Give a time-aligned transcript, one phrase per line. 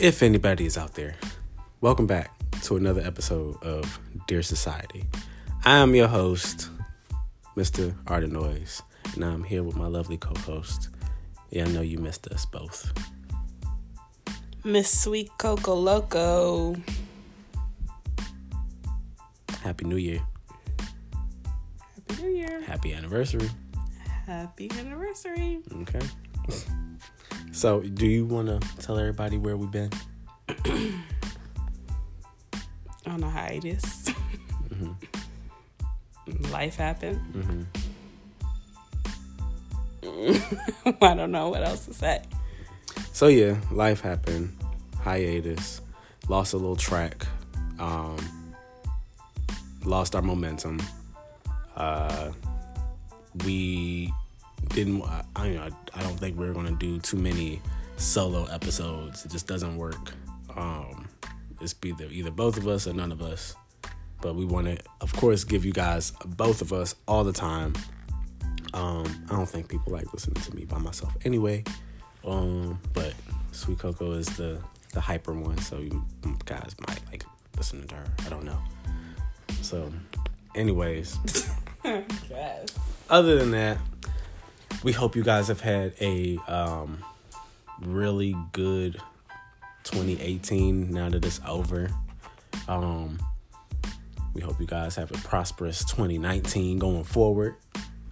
[0.00, 1.14] if anybody is out there,
[1.80, 2.30] welcome back
[2.62, 5.04] to another episode of Dear Society.
[5.64, 6.68] I am your host,
[7.56, 7.94] Mr.
[8.06, 8.82] Art of Noise,
[9.14, 10.88] and I'm here with my lovely co-host.
[11.50, 12.92] Yeah, I know you missed us both.
[14.64, 16.74] Miss Sweet Coco Loco.
[19.62, 20.20] Happy New Year.
[22.08, 22.62] Happy New Year.
[22.62, 23.48] Happy anniversary.
[24.26, 25.60] Happy anniversary.
[25.82, 26.00] Okay.
[27.54, 29.90] So, do you want to tell everybody where we've been?
[33.06, 34.10] On a hiatus.
[36.50, 37.68] Life happened.
[41.00, 42.22] I don't know what else to say.
[43.12, 44.58] So yeah, life happened.
[45.00, 45.80] Hiatus.
[46.28, 47.24] Lost a little track.
[47.78, 48.18] Um,
[49.84, 50.80] lost our momentum.
[51.76, 52.32] Uh,
[53.44, 54.12] we
[54.74, 55.02] didn't.
[55.02, 57.62] I, I, I don't think we are gonna do too many
[57.96, 59.24] solo episodes.
[59.24, 60.12] It just doesn't work.
[60.56, 61.08] Um,
[61.60, 63.54] it's either either both of us or none of us.
[64.20, 67.74] But we want to, of course, give you guys both of us all the time.
[68.72, 71.62] Um, I don't think people like listening to me by myself anyway.
[72.24, 73.14] Um, but
[73.52, 74.60] Sweet Coco is the
[74.92, 76.04] the hyper one, so you
[76.46, 77.24] guys might like
[77.56, 78.06] listening to her.
[78.24, 78.58] I don't know.
[79.60, 79.92] So,
[80.54, 81.18] anyways,
[83.10, 83.78] other than that,
[84.84, 87.02] we hope you guys have had a um,
[87.80, 89.00] really good
[89.84, 91.90] 2018 now that it's over.
[92.68, 93.18] Um,
[94.34, 97.56] we hope you guys have a prosperous 2019 going forward.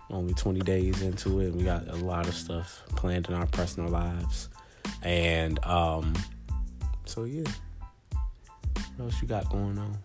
[0.09, 1.55] Only 20 days into it.
[1.55, 4.48] We got a lot of stuff planned in our personal lives.
[5.03, 6.15] And um,
[7.05, 7.45] so, yeah.
[8.97, 9.98] What else you got going on?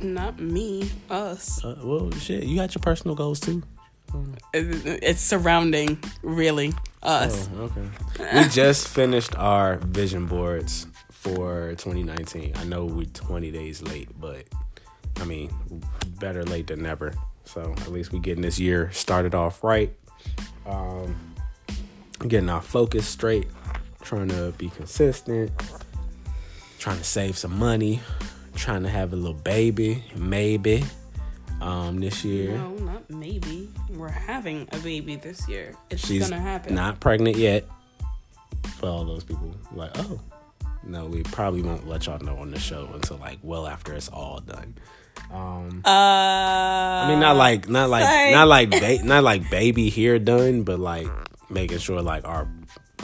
[0.00, 1.64] Not me, us.
[1.64, 3.64] Uh, well, shit, you got your personal goals too.
[4.52, 6.72] It- It's surrounding, really,
[7.02, 7.48] us.
[7.56, 7.88] Oh, okay.
[8.42, 12.52] we just finished our vision boards for 2019.
[12.56, 14.44] I know we're 20 days late, but
[15.20, 15.50] I mean,
[16.20, 17.12] better late than never.
[17.44, 19.92] So at least we getting this year started off right.
[20.66, 21.16] Um,
[22.26, 23.46] getting our focus straight,
[24.02, 25.50] trying to be consistent,
[26.78, 28.00] trying to save some money,
[28.54, 30.84] trying to have a little baby, maybe,
[31.60, 32.52] um, this year.
[32.52, 33.70] No, not maybe.
[33.90, 35.74] We're having a baby this year.
[35.90, 36.74] It's She's gonna happen.
[36.74, 37.64] not pregnant yet.
[38.78, 40.20] For all those people, like, oh,
[40.82, 44.08] no, we probably won't let y'all know on the show until like well after it's
[44.08, 44.74] all done.
[45.32, 48.32] Um, uh, I mean, not like, not like, Psych.
[48.32, 51.08] not like, ba- not like baby here done, but like
[51.50, 52.48] making sure like our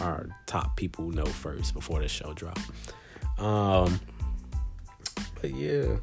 [0.00, 2.58] our top people know first before the show drop.
[3.38, 4.00] Um,
[5.40, 5.96] but yeah,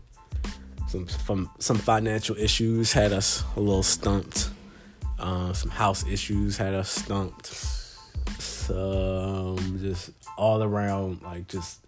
[0.89, 4.49] some from some financial issues had us a little stumped.
[5.19, 7.47] Um, some house issues had us stumped.
[8.39, 11.85] Some just all around like just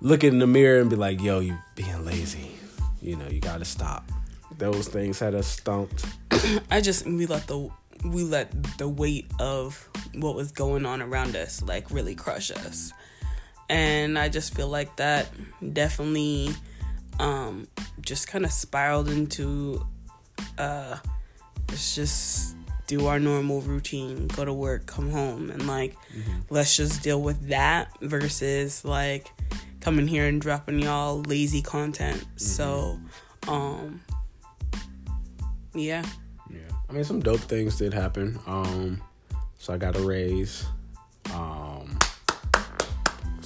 [0.00, 2.52] look in the mirror and be like, "Yo, you being lazy."
[3.00, 4.08] You know, you gotta stop.
[4.56, 6.04] Those things had us stumped.
[6.70, 7.68] I just we let the
[8.04, 12.92] we let the weight of what was going on around us like really crush us.
[13.68, 15.28] And I just feel like that
[15.72, 16.50] definitely
[17.18, 17.68] um
[18.00, 19.86] just kind of spiraled into
[20.58, 20.96] uh
[21.68, 22.56] let's just
[22.88, 25.96] do our normal routine, go to work, come home and like
[26.50, 29.30] let's just deal with that versus like
[29.80, 32.24] coming here and dropping y'all lazy content.
[32.36, 32.98] So
[33.48, 34.02] um
[35.74, 36.04] yeah.
[36.50, 36.58] Yeah.
[36.88, 38.38] I mean, some dope things did happen.
[38.46, 39.02] Um,
[39.58, 40.66] so I got a raise.
[41.32, 41.98] Um,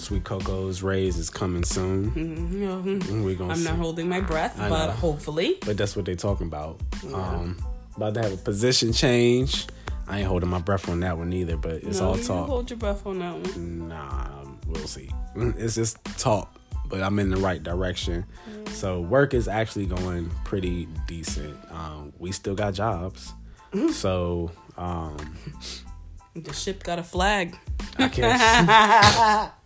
[0.07, 2.13] Sweet Coco's raise is coming soon.
[2.13, 3.25] Mhm.
[3.25, 3.65] We're gonna I'm see.
[3.65, 4.93] not holding my breath, I but know.
[4.93, 5.59] hopefully.
[5.67, 6.81] but that's what they're talking about.
[7.13, 7.57] Um,
[7.97, 9.67] about to have a position change.
[10.07, 12.47] I ain't holding my breath on that one either, but it's no, all you talk.
[12.49, 13.89] hold your breath on that one.
[13.89, 14.29] Nah,
[14.69, 15.11] we'll see.
[15.35, 16.55] It's just talk,
[16.89, 18.25] but I'm in the right direction.
[18.75, 21.57] So work is actually going pretty decent.
[21.73, 23.33] Um, we still got jobs,
[23.91, 25.17] so um,
[26.37, 27.57] The ship got a flag.
[27.99, 29.53] I can't.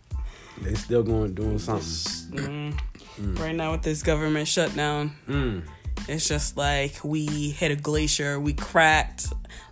[0.61, 2.37] they still going doing something.
[2.37, 2.77] Mm-hmm.
[3.21, 3.39] Mm.
[3.39, 5.63] Right now with this government shutdown, Mm.
[6.07, 9.27] it's just like we hit a glacier, we cracked.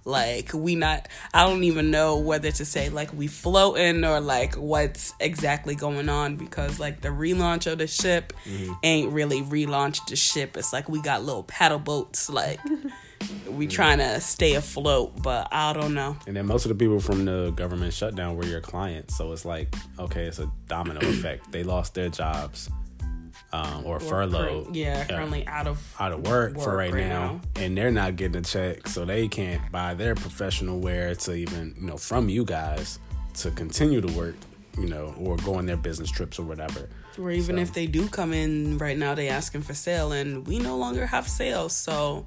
[0.05, 4.55] Like we not, I don't even know whether to say like we floating or like
[4.55, 8.73] what's exactly going on because like the relaunch of the ship mm-hmm.
[8.81, 10.57] ain't really relaunched the ship.
[10.57, 12.59] It's like we got little paddle boats, like
[13.49, 16.17] we trying to stay afloat, but I don't know.
[16.27, 19.45] And then most of the people from the government shutdown were your clients, so it's
[19.45, 21.51] like okay, it's a domino effect.
[21.51, 22.69] They lost their jobs,
[23.51, 24.63] um, or furlough.
[24.63, 27.91] Current- yeah, currently out of out of work, for work right, right now, and they're
[27.91, 31.97] not getting a check, so they can't buy their professional wear to even you know
[31.97, 32.99] from you guys
[33.35, 34.35] to continue to work.
[34.77, 36.87] you know, or go on their business trips or whatever.
[37.17, 40.47] Or even So- if they do come in right now, they asking for sale, and
[40.47, 42.25] we no longer have sales, so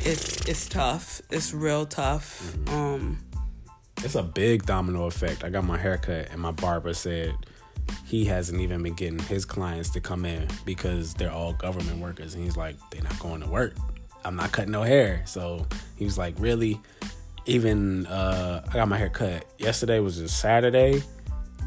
[0.00, 1.22] it's it's tough.
[1.30, 2.42] It's real tough.
[2.42, 2.74] Mm-hmm.
[2.74, 3.18] Um,
[4.02, 5.44] It's a big domino effect.
[5.44, 7.34] I got my haircut, and my barber said
[8.04, 12.34] he hasn't even been getting his clients to come in because they're all government workers,
[12.34, 13.74] and he's like, they're not going to work.
[14.24, 15.66] I'm not cutting no hair, so
[15.96, 16.80] he was like, really.
[17.46, 21.02] Even uh, I got my hair cut yesterday was a Saturday,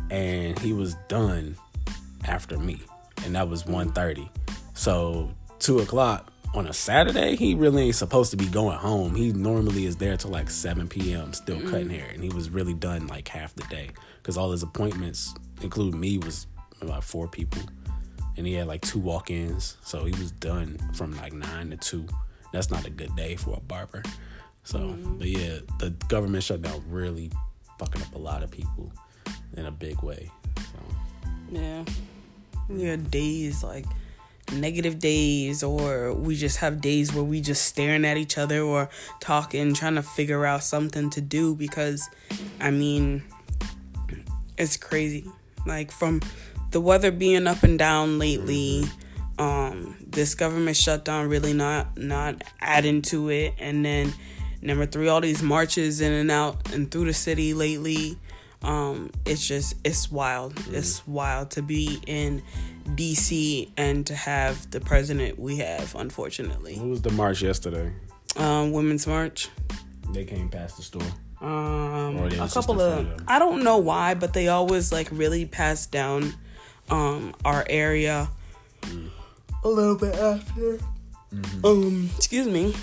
[0.09, 1.55] and he was done
[2.25, 2.81] after me,
[3.23, 4.27] and that was 1.30.
[4.73, 9.15] So two o'clock on a Saturday, he really ain't supposed to be going home.
[9.15, 11.33] He normally is there till like 7 p.m.
[11.33, 11.69] still mm-hmm.
[11.69, 13.89] cutting hair, and he was really done like half the day
[14.21, 16.47] because all his appointments, including me, was
[16.81, 17.61] about four people,
[18.37, 22.07] and he had like two walk-ins, so he was done from like nine to two.
[22.53, 24.03] That's not a good day for a barber.
[24.63, 25.17] So, mm-hmm.
[25.17, 27.31] but yeah, the government shutdown really
[27.79, 28.91] fucking up a lot of people
[29.55, 30.29] in a big way.
[30.57, 30.95] So.
[31.51, 31.85] yeah,
[32.69, 33.85] we had days like
[34.53, 38.89] negative days, or we just have days where we just staring at each other or
[39.19, 41.55] talking, trying to figure out something to do.
[41.55, 42.09] Because,
[42.59, 43.23] I mean,
[44.57, 45.25] it's crazy.
[45.65, 46.21] Like from
[46.71, 48.85] the weather being up and down lately,
[49.37, 54.13] um, this government shutdown really not not adding to it, and then
[54.61, 58.17] number three, all these marches in and out and through the city lately.
[58.63, 60.53] Um, it's just it's wild.
[60.71, 62.41] It's wild to be in
[62.95, 66.75] DC and to have the president we have, unfortunately.
[66.75, 67.91] What was the march yesterday?
[68.35, 69.49] Um, Women's March.
[70.11, 71.01] They came past the store.
[71.41, 73.23] Um, a couple of of?
[73.27, 76.33] I don't know why, but they always like really pass down
[76.89, 78.29] um our area
[79.63, 80.79] a little bit after.
[81.63, 82.73] Um, excuse me.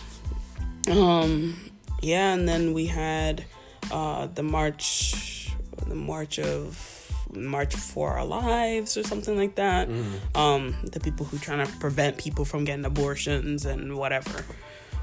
[0.89, 1.59] Um,
[2.01, 3.45] yeah, and then we had
[3.91, 5.51] uh the march,
[5.89, 7.04] the march of
[7.37, 9.89] March for Our Lives or something like that.
[10.35, 14.45] Um, the people who trying to prevent people from getting abortions and whatever.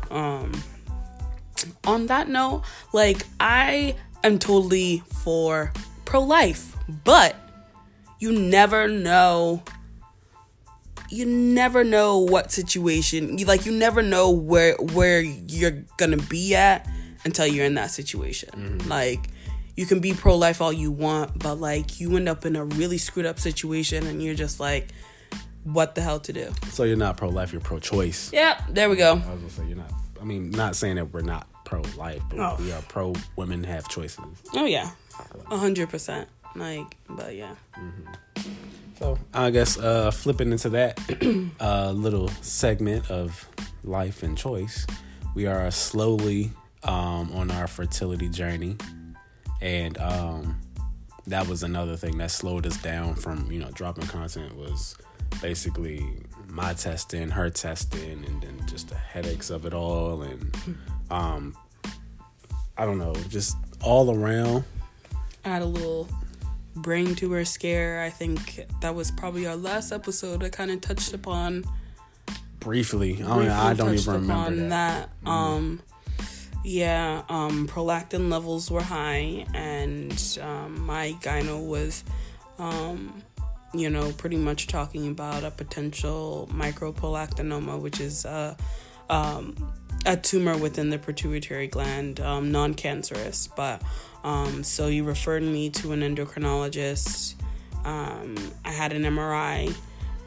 [0.10, 0.52] Um,
[1.86, 2.64] on that note,
[2.94, 5.72] like I am totally for
[6.06, 7.36] pro life, but
[8.20, 9.64] you never know
[11.10, 16.56] you never know what situation you like you never know where where you're gonna be
[16.56, 16.88] at
[17.26, 19.28] until you're in that situation like
[19.82, 23.00] you can be pro-life all you want but like you end up in a really
[23.00, 24.90] screwed up situation and you're just like
[25.64, 28.32] what the hell to do So you're not pro life, you're pro choice.
[28.32, 29.92] yeah there we go I was gonna say you're not.
[30.22, 32.56] I mean, not saying that we're not pro life, but Oh.
[32.60, 34.20] we are pro women have choices.
[34.54, 34.92] oh yeah
[35.50, 37.56] a hundred percent like but yeah
[39.00, 41.00] So I guess uh, flipping into that
[41.60, 43.48] uh, little segment of
[43.84, 44.86] life and choice,
[45.34, 46.52] we are slowly
[46.84, 48.76] um, on our fertility journey,
[49.62, 50.60] and um,
[51.28, 54.96] that was another thing that slowed us down from you know dropping content was
[55.42, 56.06] basically
[56.48, 60.58] my testing, her testing, and then just the headaches of it all, and
[61.10, 61.56] um,
[62.78, 64.64] I don't know, just all around.
[65.46, 66.08] I had a little
[66.76, 68.02] brain tumor scare.
[68.02, 70.44] I think that was probably our last episode.
[70.44, 71.66] I kind of touched upon.
[72.60, 75.10] Briefly, I don't, I don't even remember upon that.
[75.26, 75.82] Um,
[76.64, 82.04] yeah, um, prolactin levels were high, and um, my gyno was,
[82.60, 83.24] um,
[83.74, 88.56] you know, pretty much talking about a potential microprolactinoma, which is a,
[89.10, 89.56] um,
[90.06, 93.82] a tumor within the pituitary gland, um, non-cancerous, but
[94.24, 97.36] um, so you referred me to an endocrinologist.
[97.84, 99.76] I had an MRI,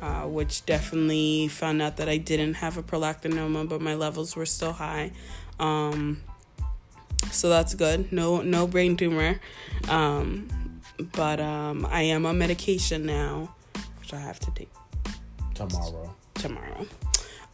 [0.02, 4.46] uh, which definitely found out that I didn't have a prolactinoma, but my levels were
[4.46, 5.12] still high.
[5.58, 6.22] Um,
[7.30, 8.12] so that's good.
[8.12, 9.40] No, no brain tumor.
[9.88, 10.48] Um,
[11.12, 13.54] but um, I am on medication now,
[14.00, 14.68] which I have to take
[15.54, 16.14] Tomorrow.
[16.34, 16.86] tomorrow.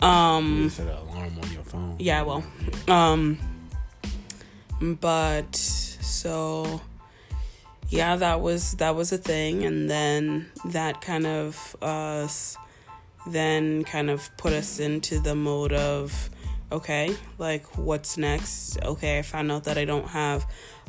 [0.00, 1.96] You Um, set an alarm on your phone.
[1.98, 2.42] yeah, well,
[2.88, 3.38] um,
[4.80, 6.80] but so
[7.88, 12.26] yeah, that was that was a thing, and then that kind of uh,
[13.26, 16.30] then kind of put us into the mode of
[16.72, 18.82] okay, like what's next?
[18.82, 20.46] Okay, I found out that I don't have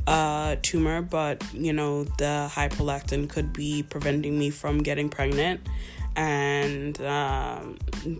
[0.07, 5.61] a tumor, but you know the high prolactin could be preventing me from getting pregnant.
[6.15, 7.77] And um,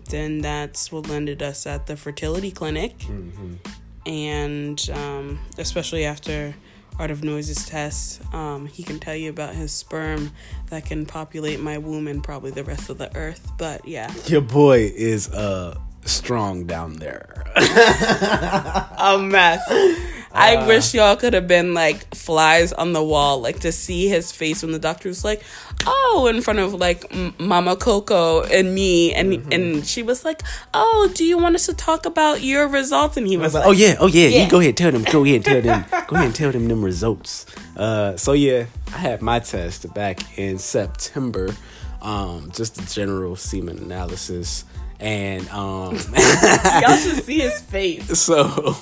[0.08, 3.54] then that's what landed us at the fertility clinic Mm-hmm.
[4.06, 6.54] and um, especially after
[6.98, 10.30] Art of Noises test, um, he can tell you about his sperm
[10.70, 13.50] that can populate my womb and probably the rest of the earth.
[13.58, 17.44] But yeah, Your boy is uh strong down there.
[17.56, 19.60] a mess,
[20.32, 20.66] I Uh.
[20.66, 24.62] wish y'all could have been like flies on the wall, like to see his face
[24.62, 25.42] when the doctor was like,
[25.86, 29.52] "Oh," in front of like M- Mama Coco and me, and Mm-hmm.
[29.52, 30.42] and she was like,
[30.72, 33.72] "Oh, do you want us to talk about your results?" And he was like, oh
[33.72, 34.44] yeah, oh yeah, Yeah.
[34.44, 35.04] You go ahead, tell them.
[35.04, 35.84] Go ahead, tell them.
[36.08, 37.44] go ahead and tell them them results.
[37.76, 41.54] Uh, so yeah, I had my test back in September.
[42.00, 44.64] Um, just a general semen analysis,
[45.02, 45.94] and um,
[46.80, 48.76] "Y'all should see his face." so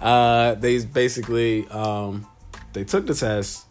[0.00, 2.26] uh, they basically um,
[2.74, 3.66] they took the test,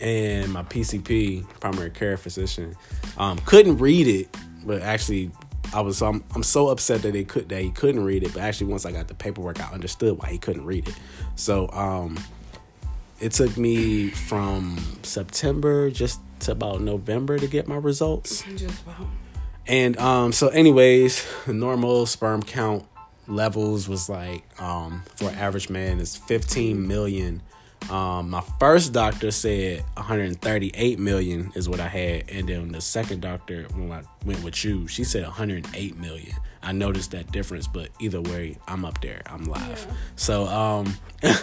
[0.00, 2.76] and my PCP, primary care physician,
[3.16, 5.32] um, couldn't read it, but actually.
[5.74, 8.42] I was I'm, I'm so upset that they could that he couldn't read it, but
[8.42, 10.94] actually once I got the paperwork, I understood why he couldn't read it.
[11.36, 12.18] So um,
[13.20, 18.42] it took me from September just to about November to get my results.
[18.54, 19.08] Just wow.
[19.72, 22.84] And um, so, anyways, the normal sperm count
[23.26, 27.40] levels was like um, for average man is 15 million.
[27.90, 33.22] Um, my first doctor said 138 million is what I had, and then the second
[33.22, 36.36] doctor, when I went with you, she said 108 million.
[36.62, 39.22] I noticed that difference, but either way, I'm up there.
[39.26, 39.86] I'm live.
[39.88, 39.94] Yeah.
[40.16, 41.34] So, um, They're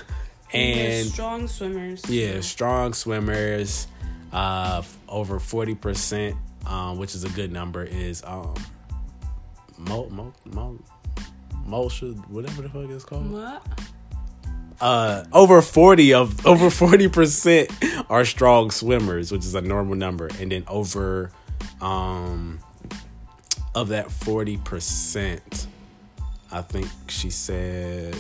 [0.53, 2.07] and strong swimmers.
[2.09, 3.87] yeah, strong swimmers,
[4.31, 8.55] uh, over forty percent, um, which is a good number, is um,
[9.77, 10.77] mo mo mo
[11.69, 13.31] Mosha, whatever the fuck it's called.
[13.31, 13.63] What?
[14.81, 17.69] Uh, over forty of over forty percent
[18.09, 21.31] are strong swimmers, which is a normal number, and then over,
[21.81, 22.59] um,
[23.75, 25.67] of that forty percent,
[26.51, 28.17] I think she said,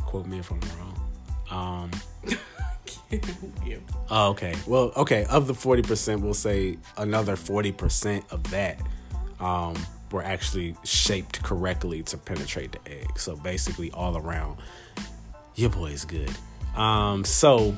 [0.00, 0.94] quote me if I'm wrong.
[1.50, 1.90] Um,
[4.10, 4.54] Oh, okay.
[4.66, 5.24] Well, okay.
[5.26, 8.80] Of the forty percent, we'll say another forty percent of that
[9.40, 9.74] um,
[10.10, 13.18] were actually shaped correctly to penetrate the egg.
[13.18, 14.58] So basically, all around,
[15.54, 16.30] your boy is good.
[16.76, 17.76] Um, so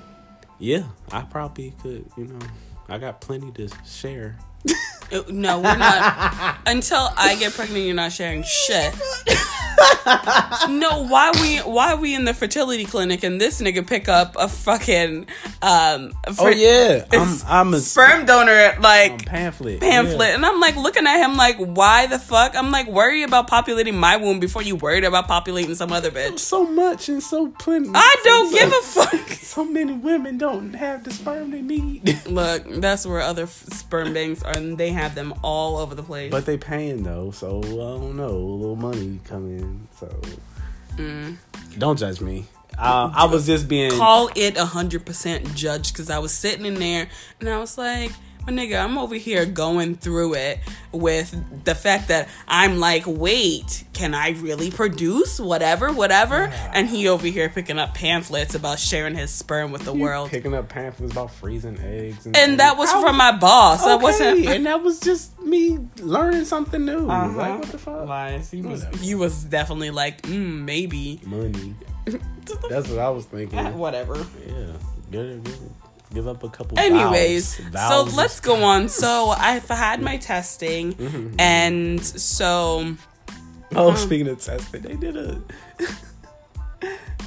[0.59, 2.05] yeah, I probably could.
[2.17, 2.39] You know,
[2.89, 4.37] I got plenty to share.
[5.29, 6.59] No, we're not.
[6.67, 8.95] Until I get pregnant, you're not sharing shit.
[10.69, 14.47] no, why we why we in the fertility clinic and this nigga pick up a
[14.49, 15.27] fucking
[15.63, 19.81] um Oh yeah, I'm I'm a sperm donor like um, pamphlet.
[19.81, 20.35] pamphlet Yeah.
[20.37, 23.97] and I'm like looking at him like why the fuck I'm like worry about populating
[23.97, 26.39] my womb before you worried about populating some other bitch.
[26.39, 27.91] So much and so plenty.
[27.95, 29.31] I don't so, give a fuck.
[29.51, 32.25] So many women don't have the sperm they need.
[32.27, 36.03] Look, that's where other f- sperm banks are, and they have them all over the
[36.03, 36.31] place.
[36.31, 38.29] But they paying though, so I don't know.
[38.29, 40.09] A little money coming, so
[41.79, 42.47] don't judge me.
[42.79, 43.91] Uh, I was just being.
[43.91, 47.09] call it a hundred percent judged because I was sitting in there
[47.41, 48.13] and I was like,
[48.47, 50.59] my nigga, I'm over here going through it
[50.93, 56.45] with the fact that I'm like, wait, can I really produce whatever, whatever?
[56.73, 60.31] And he over here picking up pamphlets about sharing his sperm with the world.
[60.31, 63.85] picking up pamphlets about freezing eggs, and, And that was I from my boss.
[63.85, 64.47] That okay, wasn't.
[64.47, 67.09] and that was just me learning something new.
[67.09, 67.37] Uh-huh.
[67.37, 68.09] Like what the fuck?
[68.09, 68.51] Lies.
[68.51, 69.03] He was, Whatever.
[69.05, 71.21] he was definitely like, mm, maybe.
[71.25, 71.75] Money.
[72.69, 73.79] That's what I was thinking.
[73.79, 74.17] Whatever.
[74.47, 74.73] Yeah,
[75.11, 75.61] give, give,
[76.13, 76.79] give up a couple.
[76.79, 77.73] Anyways, vows.
[77.73, 78.89] Vows so let's go on.
[78.89, 81.35] So I've had my testing, Mm-hmm.
[81.39, 82.97] and so
[83.75, 85.41] Oh, speaking of testing, they did a.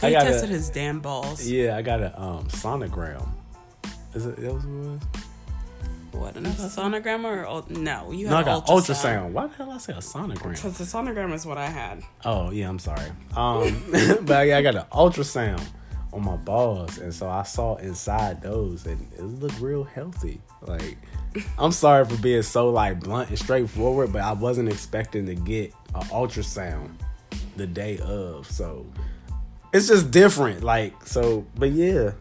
[0.01, 1.47] they got tested his damn balls.
[1.47, 3.29] Yeah, I got a um sonogram.
[4.13, 5.01] Is it that was what it was?
[6.11, 8.11] What another sonogram or no?
[8.11, 9.29] You No, I had got ultrasound.
[9.29, 9.31] ultrasound.
[9.31, 10.51] Why the hell I say a sonogram?
[10.53, 12.03] Because the sonogram is what I had.
[12.23, 13.09] Oh yeah, I'm sorry.
[13.35, 13.83] Um,
[14.21, 15.63] but I got an ultrasound
[16.13, 20.41] on my balls, and so I saw inside those, and it looked real healthy.
[20.61, 20.97] Like,
[21.57, 25.73] I'm sorry for being so like blunt and straightforward, but I wasn't expecting to get
[25.95, 26.91] an ultrasound
[27.57, 28.85] the day of, so
[29.73, 30.63] it's just different.
[30.63, 32.11] Like, so, but yeah.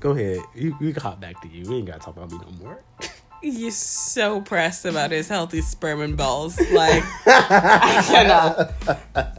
[0.00, 0.40] Go ahead.
[0.54, 1.68] You, you can hop back to you.
[1.68, 2.82] We ain't gotta talk about me no more.
[3.42, 6.58] You're so pressed about his healthy sperm and balls.
[6.70, 8.74] Like, I cannot.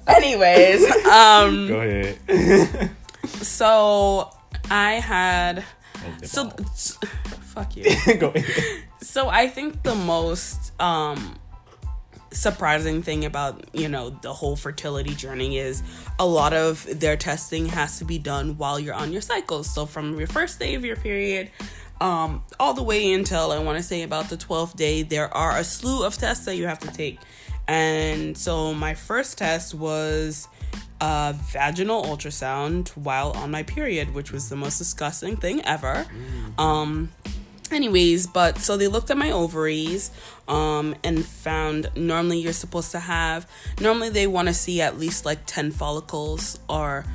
[0.07, 2.91] Anyways, um, Go ahead.
[3.25, 4.29] So
[4.69, 5.63] I had
[6.23, 7.85] so fuck you.
[8.19, 8.83] Go ahead.
[9.01, 11.35] So I think the most um
[12.31, 15.81] surprising thing about, you know, the whole fertility journey is
[16.19, 19.63] a lot of their testing has to be done while you're on your cycle.
[19.63, 21.51] So from your first day of your period
[22.01, 25.57] um all the way until I want to say about the 12th day, there are
[25.57, 27.19] a slew of tests that you have to take.
[27.67, 30.47] And so my first test was
[31.01, 36.05] a vaginal ultrasound while on my period, which was the most disgusting thing ever.
[36.57, 37.11] Um
[37.71, 40.09] anyways but so they looked at my ovaries
[40.47, 43.47] um and found normally you're supposed to have
[43.79, 47.05] normally they want to see at least like 10 follicles or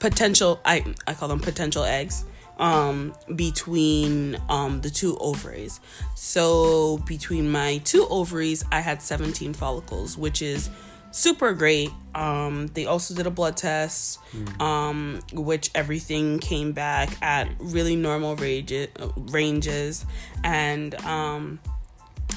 [0.00, 2.26] potential I I call them potential eggs
[2.58, 5.80] um between um the two ovaries.
[6.14, 10.70] So between my two ovaries I had 17 follicles, which is
[11.12, 11.90] super great.
[12.14, 14.18] Um they also did a blood test
[14.60, 18.72] um which everything came back at really normal range,
[19.16, 20.04] ranges
[20.42, 21.60] and um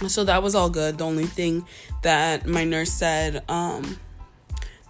[0.08, 0.98] so that was all good.
[0.98, 1.66] The only thing
[2.04, 3.98] that my nurse said um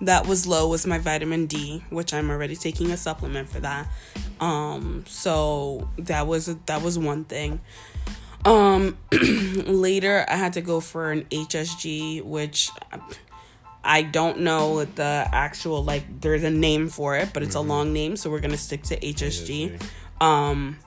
[0.02, 3.88] that was low was my vitamin D, which I'm already taking a supplement for that.
[4.40, 7.62] Um, so that was that was one thing.
[8.44, 12.70] Um, later I had to go for an HSG, which
[13.86, 16.22] I don't know the actual like.
[16.22, 17.70] There's a name for it, but it's Mm-hmm.
[17.70, 19.80] a long name, so we're gonna stick to HSG.
[20.20, 20.78] Um,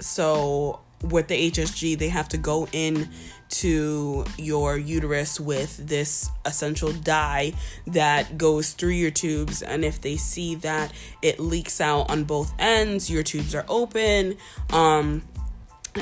[0.00, 3.08] so with the HSG, they have to go in
[3.50, 7.52] to your uterus with this essential dye
[7.86, 10.92] that goes through your tubes and if they see that
[11.22, 14.36] it leaks out on both ends your tubes are open
[14.70, 15.22] um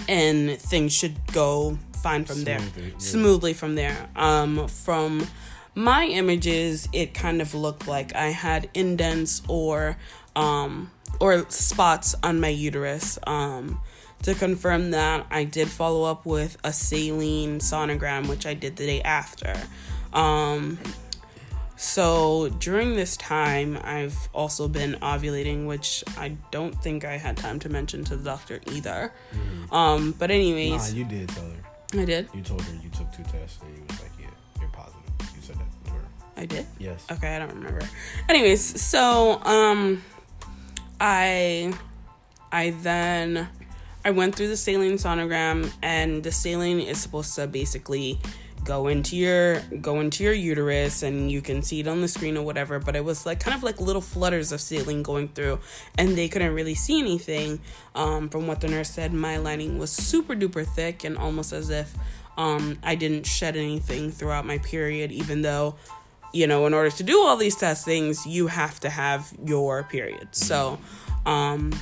[0.09, 2.99] and things should go fine from there Smoothly, yeah.
[2.99, 5.25] smoothly from there um from
[5.77, 9.97] my images it kind of looked like i had indents or
[10.35, 10.91] um
[11.21, 13.19] or spots on my uterus.
[13.27, 13.81] Um
[14.23, 18.87] to confirm that i did follow up with a saline sonogram which i did the
[18.87, 19.55] day after.
[20.13, 20.79] Um
[21.77, 27.59] so during this time i've also been ovulating which i don't think i had time
[27.61, 29.13] to mention to the doctor either.
[29.71, 30.93] Um but anyways.
[30.93, 32.01] Nah, you did tell her.
[32.01, 32.29] i did?
[32.35, 34.11] You told her you took two tests and you was like,
[36.37, 37.05] i did Yes.
[37.11, 37.81] Okay, I don't remember.
[38.29, 40.03] Anyways, so um
[41.01, 41.73] I
[42.53, 43.49] I then
[44.05, 48.21] I went through the saline sonogram and the saline is supposed to basically
[48.65, 52.37] go into your go into your uterus and you can see it on the screen
[52.37, 55.59] or whatever but it was like kind of like little flutters of saline going through
[55.97, 57.61] and they couldn't really see anything
[57.95, 61.71] um, from what the nurse said my lining was super duper thick and almost as
[61.71, 61.95] if
[62.37, 65.77] um, i didn't shed anything throughout my period even though
[66.33, 69.83] you know in order to do all these test things you have to have your
[69.85, 70.79] period so
[71.25, 71.73] um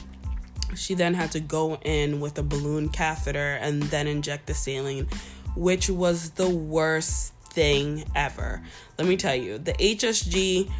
[0.76, 5.08] she then had to go in with a balloon catheter and then inject the saline,
[5.56, 8.62] which was the worst thing ever.
[8.98, 10.70] Let me tell you, the HSG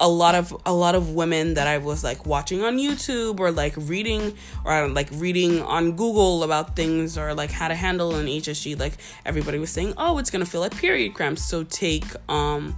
[0.00, 3.50] a lot of a lot of women that I was like watching on YouTube or
[3.50, 8.26] like reading or like reading on Google about things or like how to handle an
[8.26, 8.92] HSG like
[9.26, 12.76] everybody was saying, "Oh, it's going to feel like period cramps, so take um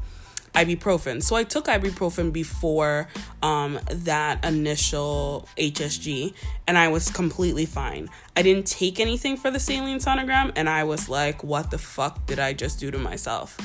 [0.55, 1.23] ibuprofen.
[1.23, 3.09] So I took ibuprofen before
[3.43, 6.35] um, that initial HSG,
[6.67, 8.09] and I was completely fine.
[8.37, 12.27] I didn't take anything for the saline sonogram, and I was like, "What the fuck
[12.27, 13.57] did I just do to myself?"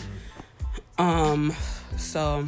[0.97, 1.53] Um,
[1.97, 2.47] so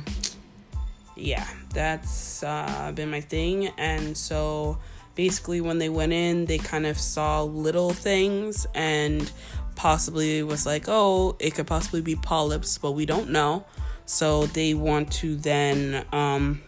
[1.16, 4.78] yeah, that's uh, been my thing, and so
[5.16, 9.32] basically when they went in, they kind of saw little things and
[9.76, 13.66] possibly was like, "Oh, it could possibly be polyps," but we don't know.
[14.08, 16.62] So they want to then um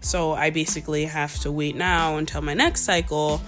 [0.00, 3.40] so I basically have to wait now until my next cycle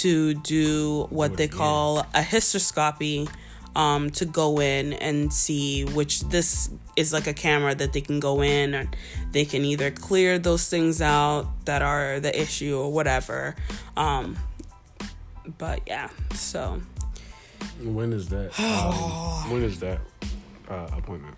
[0.00, 3.28] to do what they call a hysteroscopy
[3.76, 8.18] um to go in and see which this is like a camera that they can
[8.18, 8.96] go in and
[9.32, 13.54] they can either clear those things out that are the issue or whatever
[13.96, 14.36] um
[15.58, 16.80] but yeah so
[17.82, 18.50] When is that?
[18.58, 20.00] Um, when is that
[20.68, 21.36] uh, appointment?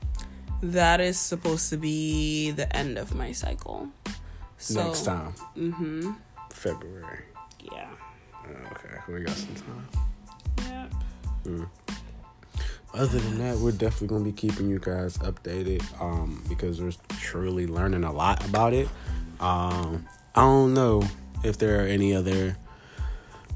[0.63, 3.89] That is supposed to be the end of my cycle.
[4.59, 6.13] So Next time, mm-hmm.
[6.51, 7.25] February.
[7.73, 7.89] yeah.
[8.45, 9.89] Uh, okay, we got some time.
[11.49, 11.65] yeah
[12.93, 17.67] Other than that, we're definitely gonna be keeping you guys updated um, because we're truly
[17.67, 18.89] learning a lot about it.
[19.41, 21.03] Um, I don't know
[21.43, 22.57] if there are any other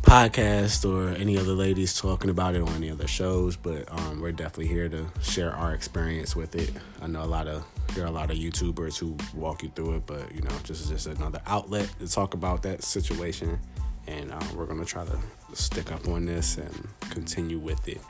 [0.05, 4.33] podcasts or any other ladies talking about it on any other shows, but um, we're
[4.33, 6.71] definitely here to share our experience with it.
[7.03, 7.65] I know a lot of
[7.95, 10.89] there are a lot of YouTubers who walk you through it, but you know, is
[10.89, 13.59] just another outlet to talk about that situation,
[14.07, 15.19] and uh, we're gonna try to
[15.55, 18.01] stick up on this and continue with it.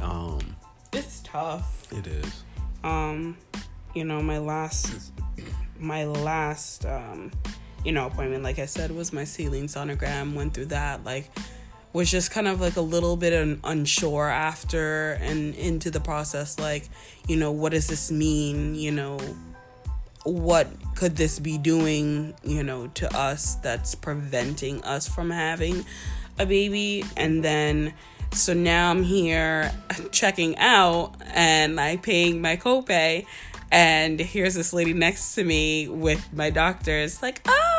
[0.00, 0.56] Um,
[0.92, 2.44] it's tough it is.
[2.84, 3.36] um
[3.94, 5.12] you know my last
[5.78, 7.32] my last um
[7.84, 11.30] you know appointment like i said was my saline sonogram went through that like
[11.92, 16.58] was just kind of like a little bit un- unsure after and into the process
[16.58, 16.88] like
[17.28, 19.18] you know what does this mean you know
[20.24, 25.84] what could this be doing you know to us that's preventing us from having
[26.38, 27.92] a baby and then
[28.32, 29.70] so now i'm here
[30.10, 33.24] checking out and i paying my copay
[33.74, 36.96] and here's this lady next to me with my doctor.
[36.96, 37.73] It's like, oh,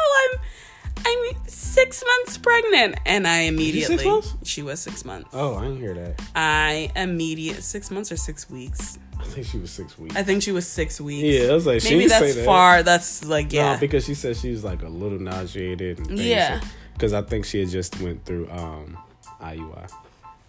[1.06, 4.34] I'm six months pregnant, and I immediately six months?
[4.44, 5.30] she was six months.
[5.34, 6.22] Oh, I didn't hear that.
[6.36, 8.98] I immediate six months or six weeks.
[9.20, 10.16] I think she was six weeks.
[10.16, 11.24] I think she was six weeks.
[11.24, 12.46] yeah, I was like, she maybe that's say that.
[12.46, 12.84] far.
[12.84, 13.78] That's like No, yeah.
[13.78, 16.00] because she said she was like a little nauseated.
[16.00, 16.62] And Yeah.
[16.94, 18.98] Because I think she had just went through um
[19.42, 19.90] IUI.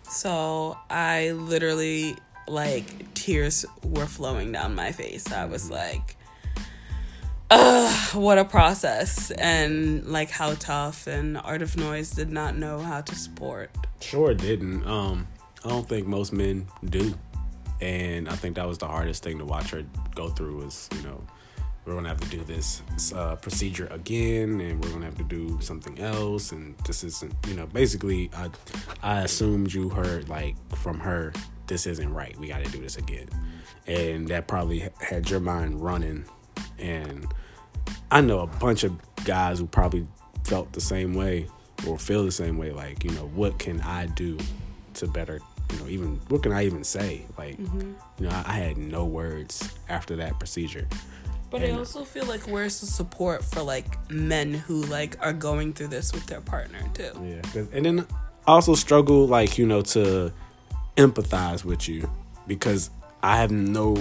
[0.09, 2.17] So I literally
[2.49, 5.31] like tears were flowing down my face.
[5.33, 6.17] I was like,
[7.51, 9.31] ugh, what a process.
[9.33, 13.71] And like how tough and Art of Noise did not know how to support.
[14.01, 14.87] Sure didn't.
[14.87, 15.27] Um,
[15.65, 17.15] I don't think most men do,
[17.81, 20.59] and I think that was the hardest thing to watch her go through.
[20.59, 21.21] Was you know,
[21.85, 22.83] we're gonna have to do this
[23.15, 27.35] uh, procedure again, and we're gonna have to do something else, and this isn't.
[27.49, 28.51] You know, basically, I
[29.03, 31.33] I assumed you heard like from her,
[31.67, 32.37] this isn't right.
[32.39, 33.29] We got to do this again,
[33.87, 36.25] and that probably had your mind running,
[36.79, 37.27] and
[38.11, 38.93] I know a bunch of
[39.25, 40.07] guys who probably
[40.45, 41.49] felt the same way
[41.87, 42.71] or feel the same way.
[42.73, 44.39] Like, you know, what can I do
[44.95, 45.41] to better,
[45.73, 47.27] you know, even what can I even say?
[47.37, 47.93] Like, Mm-hmm.
[48.19, 50.87] you know, I, I had no words after that procedure.
[51.51, 55.73] But I also feel like where's the support for like men who like are going
[55.75, 57.11] through this with their partner too?
[57.23, 57.41] Yeah.
[57.43, 58.07] 'cause- And then
[58.47, 60.33] I also struggle, like, you know, to
[60.97, 62.11] empathize with you
[62.47, 62.91] because
[63.23, 63.95] I have no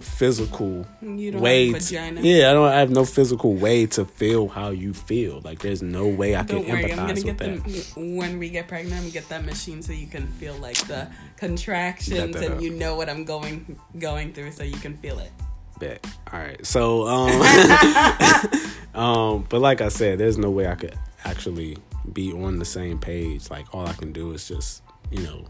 [0.00, 4.48] physical You don't way to- yeah i don't I have no physical way to feel
[4.48, 7.24] how you feel like there's no way i can Don't worry, I'm empathize gonna with
[7.24, 9.00] get that them when we get pregnant.
[9.00, 12.52] Gonna get that machine so you can feel like the contractions that up.
[12.52, 15.30] and you know what I'm going going through, so you can feel it.
[15.78, 16.04] Bet.
[16.32, 16.64] All right.
[16.66, 17.30] So, um,
[18.94, 21.76] um, but like I said, there's no way I could actually
[22.12, 23.50] be on the same page.
[23.50, 25.44] Like all I can do is just, you know,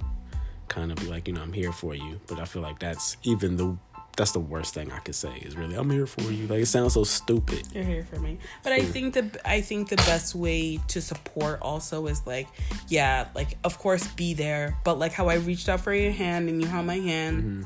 [0.68, 2.20] kind of be like, you know, I'm here for you.
[2.26, 3.76] But I feel like that's even the
[4.18, 6.48] that's the worst thing I could say is really, I'm here for you.
[6.48, 7.62] Like it sounds so stupid.
[7.72, 8.38] You're here for me.
[8.64, 12.48] But I think the I think the best way to support also is like,
[12.88, 16.48] yeah, like of course be there, but like how I reached out for your hand
[16.48, 17.64] and you held my hand.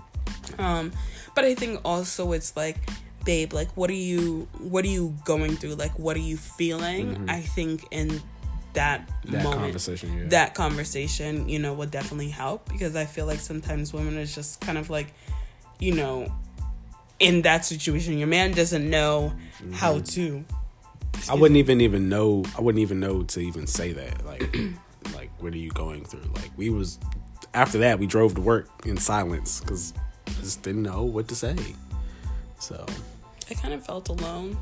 [0.58, 0.92] Um,
[1.34, 2.76] but I think also it's like,
[3.24, 5.76] babe, like what are you what are you going through?
[5.76, 7.30] Like what are you feeling?
[7.30, 8.20] I think in
[8.74, 10.18] that, That moment conversation.
[10.18, 10.28] Yeah.
[10.28, 14.60] that conversation, you know, would definitely help because I feel like sometimes women is just
[14.60, 15.14] kind of like,
[15.82, 16.32] you know,
[17.18, 19.32] in that situation, your man doesn't know
[19.72, 20.04] how mm-hmm.
[20.04, 20.44] to.
[21.28, 22.44] I wouldn't even even know.
[22.56, 24.24] I wouldn't even know to even say that.
[24.24, 24.56] Like,
[25.14, 26.30] like what are you going through?
[26.34, 27.00] Like we was
[27.52, 29.92] after that we drove to work in silence because
[30.40, 31.56] just didn't know what to say.
[32.60, 32.86] So,
[33.50, 34.56] I kind of felt alone.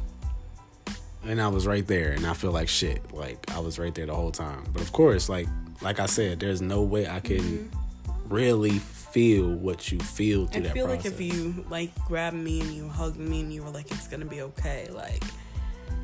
[1.22, 3.12] and I was right there, and I feel like shit.
[3.12, 4.64] Like I was right there the whole time.
[4.72, 5.48] But of course, like
[5.82, 8.34] like I said, there's no way I can mm-hmm.
[8.34, 8.80] really
[9.12, 11.04] feel what you feel through I that feel process.
[11.04, 14.08] like if you like grabbed me and you hugged me and you were like, "It's
[14.08, 15.22] gonna be okay," like,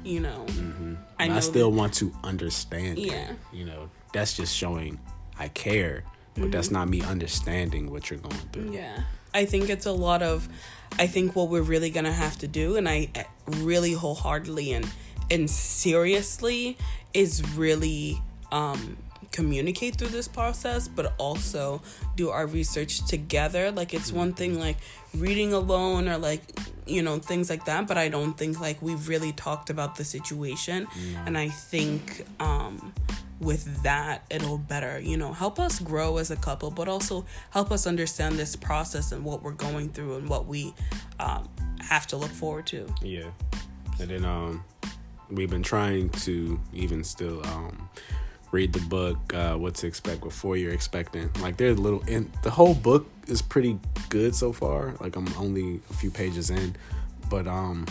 [0.04, 0.94] you know, I Mm-hmm.
[1.18, 1.40] I, know.
[1.40, 2.98] still that- want to understand.
[2.98, 3.06] it.
[3.06, 3.32] Yeah.
[3.52, 4.98] you know, that's just showing
[5.38, 8.64] I care, but that's not me understanding what you're going through.
[8.64, 8.72] Mm-hmm.
[8.74, 9.02] Yeah.
[9.34, 10.48] I think it's a lot of
[10.98, 13.10] I think what we're really to have to do and I
[13.48, 14.88] really wholeheartedly and
[15.30, 16.78] and seriously
[17.12, 18.20] is really
[18.52, 18.96] um
[19.36, 21.82] communicate through this process but also
[22.16, 23.70] do our research together.
[23.70, 24.78] Like it's one thing like
[25.14, 26.40] reading alone or like
[26.86, 30.04] you know things like that but i don't think like we've really talked about the
[30.04, 30.86] situation.
[31.26, 32.94] And i think um
[33.38, 37.70] with that it'll better you know help us grow as a couple but also help
[37.70, 40.72] us understand this process and what we're going through and what we
[41.20, 41.46] um,
[41.80, 42.86] have to look forward to.
[43.02, 43.30] Yeah.
[44.00, 44.64] And then um
[45.30, 47.90] we've been trying to even still um
[48.52, 51.30] read the book uh what to expect before you're expecting.
[51.40, 53.78] Like there's little in the whole book is pretty
[54.08, 54.94] good so far.
[55.00, 56.76] Like I'm only a few pages in,
[57.28, 57.86] but um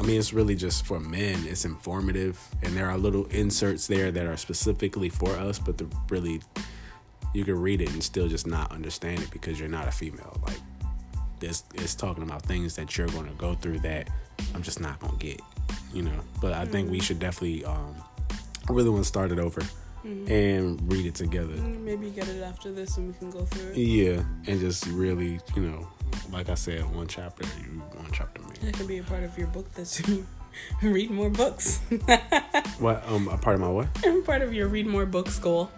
[0.00, 1.44] I mean it's really just for men.
[1.46, 5.86] It's informative and there are little inserts there that are specifically for us, but the
[6.08, 6.40] really
[7.34, 10.38] you can read it and still just not understand it because you're not a female.
[10.46, 10.60] Like
[11.40, 14.08] this it's talking about things that you're going to go through that
[14.54, 15.40] I'm just not going to get,
[15.92, 16.20] you know.
[16.40, 17.94] But I think we should definitely um
[18.68, 19.62] I really want to start it over
[20.04, 21.54] and read it together.
[21.54, 25.38] maybe get it after this and we can go through it Yeah, and just really,
[25.54, 25.86] you know,
[26.32, 28.48] like I said, one chapter you, one chapter me.
[28.62, 30.26] that can be a part of your book that you
[30.82, 31.80] read more books
[32.78, 33.88] What um a part of my what?
[34.26, 35.70] part of your read more books goal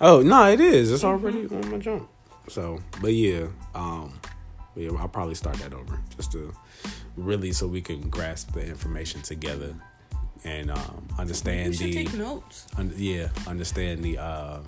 [0.00, 0.92] Oh no, it is.
[0.92, 2.08] It's already on my jump.
[2.48, 4.12] So, but yeah, um,
[4.76, 6.54] yeah, I'll probably start that over just to
[7.16, 9.74] really so we can grasp the information together
[10.44, 14.58] and um, understand you should the take notes un- yeah understand the uh,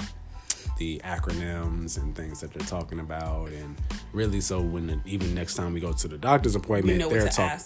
[0.79, 3.77] the acronyms and things that they're talking about, and
[4.15, 7.29] really, so when the, even next time we go to the doctor's appointment, know they're
[7.29, 7.61] talking.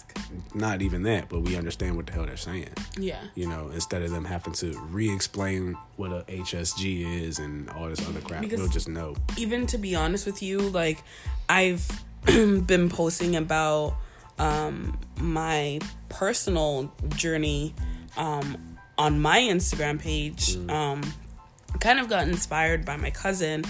[0.52, 2.72] Not even that, but we understand what the hell they're saying.
[2.98, 3.20] Yeah.
[3.36, 8.04] You know, instead of them having to re-explain what a HSG is and all this
[8.08, 9.14] other crap, Because- we'll just know.
[9.38, 11.00] even to be honest with you, like
[11.48, 11.88] I've
[12.26, 13.94] been posting about
[14.40, 17.74] um, my personal journey
[18.16, 20.56] um, on my Instagram page.
[20.68, 21.02] Um,
[21.80, 23.64] kind of got inspired by my cousin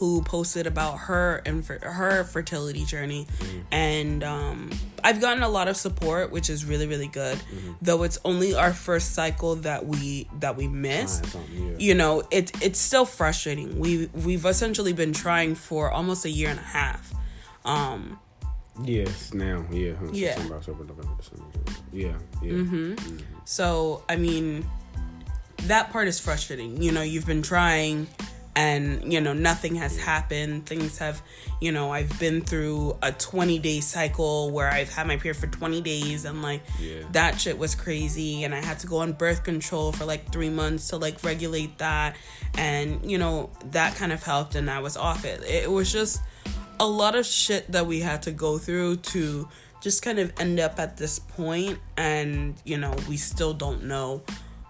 [0.00, 3.26] who posted about her and her fertility journey.
[3.70, 4.70] And um,
[5.04, 7.38] i've gotten a lot of support which is really really good.
[7.82, 11.76] Though it's only our first cycle that we that we missed Find something, yeah.
[11.78, 13.78] you know it it's still frustrating.
[13.78, 17.12] We we've essentially been trying for almost a year and a half.
[17.66, 18.18] Um
[18.84, 20.34] Yes, now, yeah, Yeah.
[20.34, 21.44] September, October, November, December,
[21.92, 22.08] yeah,
[22.42, 22.52] yeah.
[22.52, 22.92] Mm-hmm.
[22.94, 23.18] Mm-hmm.
[23.44, 24.68] So, I mean,
[25.66, 26.80] that part is frustrating.
[26.82, 28.06] You know, you've been trying
[28.56, 30.66] and, you know, nothing has happened.
[30.66, 31.22] Things have,
[31.60, 35.46] you know, I've been through a 20 day cycle where I've had my period for
[35.46, 37.02] 20 days and, like, Yeah.
[37.12, 38.44] that shit was crazy.
[38.44, 41.78] And I had to go on birth control for like three months to, like, regulate
[41.78, 42.16] that.
[42.54, 45.42] And, you know, that kind of helped and I was off it.
[45.44, 46.20] It was just
[46.80, 49.48] a lot of shit that we had to go through to
[49.80, 54.22] just kind of end up at this point and you know we still don't know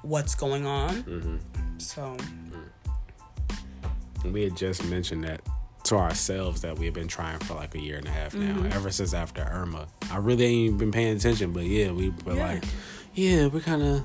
[0.03, 1.03] what's going on.
[1.05, 1.37] Mm-hmm.
[1.79, 2.17] So.
[2.19, 4.33] Mm.
[4.33, 5.41] We had just mentioned that
[5.85, 8.55] to ourselves that we had been trying for like a year and a half now,
[8.55, 8.73] mm-hmm.
[8.73, 9.87] ever since after Irma.
[10.11, 12.47] I really ain't been paying attention, but yeah, we were Yeah.
[12.47, 12.65] like,
[13.15, 14.05] yeah, we're kind of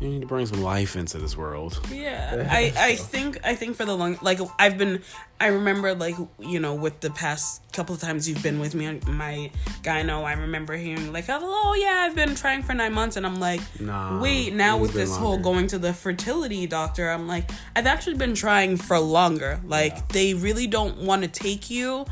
[0.00, 1.78] we need to bring some life into this world.
[1.92, 5.02] yeah i i think i think for the long like i've been
[5.40, 8.86] i remember like you know with the past couple of times you've been with me
[8.86, 9.50] on my
[9.82, 13.38] gyno i remember hearing like oh yeah i've been trying for nine months and i'm
[13.38, 17.86] like Nah, wait now with this whole going to the fertility doctor i'm like i've
[17.86, 19.60] actually been trying for longer.
[19.66, 22.06] Like they really don't want to take you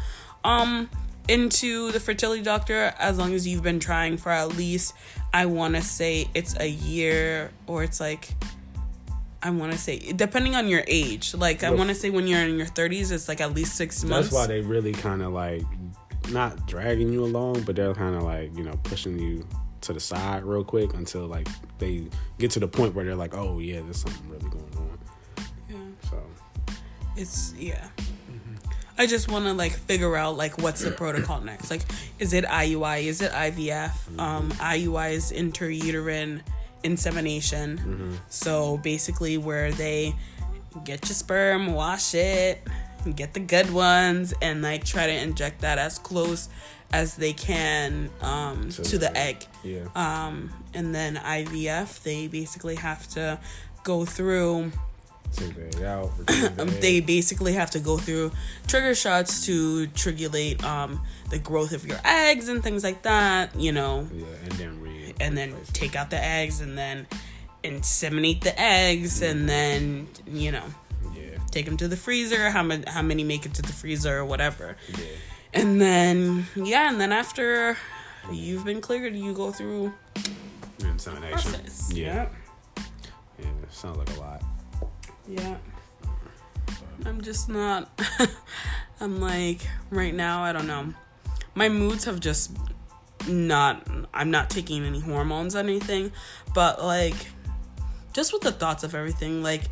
[0.44, 0.88] um
[1.29, 4.95] into the fertility doctor as long as you've been trying for at least
[5.33, 8.35] i want to say it's a year or it's like
[9.41, 12.41] I want to say, depending on your age, like I want to say when you're
[12.41, 14.31] in your 30s, it's like at least six months.
[14.31, 15.62] That's why they really kind of like
[16.31, 19.47] not dragging you along, but they're kind of like you know pushing you
[19.83, 23.35] to the side real quick until like they get to the point where they're like,
[23.35, 24.99] oh yeah, there's something really going on.
[25.69, 25.77] Yeah.
[26.11, 26.23] So
[27.17, 27.87] It's yeah.
[28.99, 31.71] I just want to like figure out like what's the protocol next.
[31.71, 31.83] Like,
[32.19, 33.05] is it IUI?
[33.05, 34.19] Is it IVF?
[34.19, 36.43] Um, IUI is intrauterine
[36.83, 38.19] insemination.
[38.29, 40.15] So basically, where they
[40.85, 42.61] get your sperm, wash it,
[43.15, 46.49] get the good ones, and like try to inject that as close
[46.93, 49.45] as they can um, To to the egg.
[49.63, 53.39] yeah, Um, and then IVF, they basically have to
[53.85, 54.73] go through
[55.85, 56.11] out.
[56.59, 58.33] um, they basically have to go through
[58.67, 63.73] trigger shots to trigulate um, the growth of your eggs and things like that, you
[63.73, 67.07] know, yeah, and then re and then take out the eggs and then
[67.64, 70.64] inseminate the eggs and then, you know,
[71.14, 74.19] yeah, take them to the freezer, how, ma- how many make it to the freezer
[74.19, 74.77] or whatever.
[74.91, 75.05] yeah.
[75.55, 77.77] And then, yeah, and then after
[78.31, 79.93] you've been cleared, you go through
[80.81, 81.53] Insemination.
[81.53, 81.91] process.
[81.93, 82.29] Yeah,
[83.38, 84.43] yeah, sounds like a lot.
[85.29, 85.57] Yeah.
[87.05, 87.88] I'm just not.
[89.01, 89.61] I'm like,
[89.91, 90.93] right now, I don't know.
[91.55, 92.57] My moods have just
[93.29, 93.87] not.
[94.12, 96.12] I'm not taking any hormones or anything,
[96.55, 97.14] but like,
[98.12, 99.62] just with the thoughts of everything, like,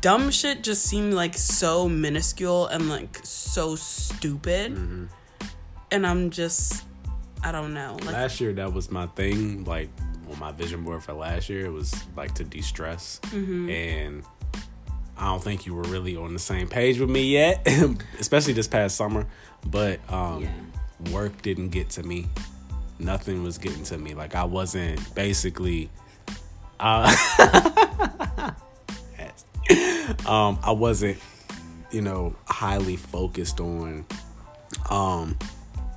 [0.00, 4.74] dumb shit just seemed like so minuscule and like so stupid.
[4.74, 5.04] Mm-hmm.
[5.90, 6.84] And I'm just.
[7.42, 7.98] I don't know.
[8.00, 9.90] Like, last year that was my thing like
[10.32, 13.68] on my vision board for last year it was like to de-stress Mm-hmm.
[13.68, 14.24] and
[15.18, 17.66] i don't think you were really on the same page with me yet
[18.20, 19.26] especially this past summer
[19.66, 21.12] but um Yeah.
[21.12, 22.26] work didn't get to me.
[22.98, 24.14] Nothing was getting to me.
[24.14, 25.90] Like i wasn't basically
[26.80, 27.14] uh
[30.26, 31.18] um i wasn't
[31.90, 34.04] you know highly focused on
[34.90, 35.38] um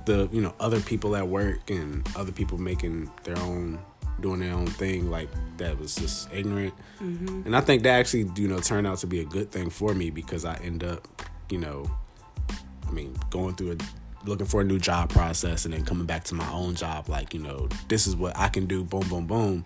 [0.06, 3.78] the you know other people at work and other people making their own
[4.20, 5.28] doing their own thing like
[5.58, 6.74] that was just ignorant.
[7.00, 7.42] Mm-hmm.
[7.46, 9.94] And i think that actually you know turned out to be a good thing for
[9.94, 11.06] me because i end up
[11.50, 11.88] you know
[12.86, 13.76] i mean going through a
[14.28, 17.32] looking for a new job process and then coming back to my own job like
[17.32, 19.64] you know this is what i can do boom boom boom.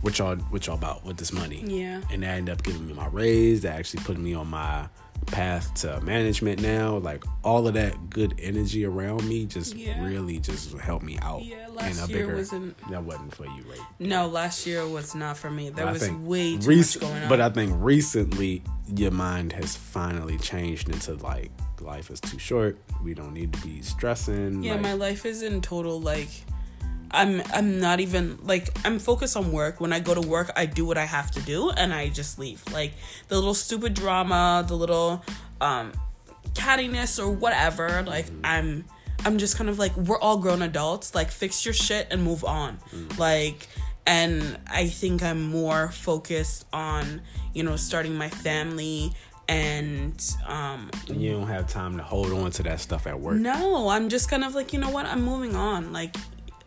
[0.00, 1.62] What y'all what y'all about with this money?
[1.64, 2.00] Yeah.
[2.10, 3.62] and that ended up giving me my raise.
[3.62, 4.88] That actually put me on my
[5.26, 6.96] path to management now.
[6.98, 10.04] Like all of that good energy around me just Yeah.
[10.04, 11.44] really just helped me out.
[11.44, 13.78] Yeah, in last a year bigger, wasn't- that wasn't for you, right?
[13.98, 15.70] No, last year was not for me.
[15.70, 17.28] There But was way too rec- much going on.
[17.28, 18.62] But I think recently
[18.94, 22.78] your mind has finally changed into like life is too short.
[23.02, 24.62] We don't need to be stressing.
[24.62, 26.28] yeah, like, my life is in total like
[27.12, 29.80] I'm I'm not even like I'm focused on work.
[29.80, 32.38] When I go to work, I do what I have to do and I just
[32.38, 32.62] leave.
[32.72, 32.92] Like
[33.28, 35.22] the little stupid drama, the little
[35.60, 35.92] um
[36.54, 38.84] cattiness or whatever, like I'm
[39.24, 42.44] I'm just kind of like we're all grown adults, like fix your shit and move
[42.44, 42.78] on.
[43.18, 43.68] Like
[44.06, 47.22] and I think I'm more focused on,
[47.52, 49.12] you know, starting my family
[49.48, 53.36] and um you don't have time to hold on to that stuff at work.
[53.36, 55.04] no, I'm just kind of like, you know what?
[55.04, 55.92] I'm moving on.
[55.92, 56.16] Like,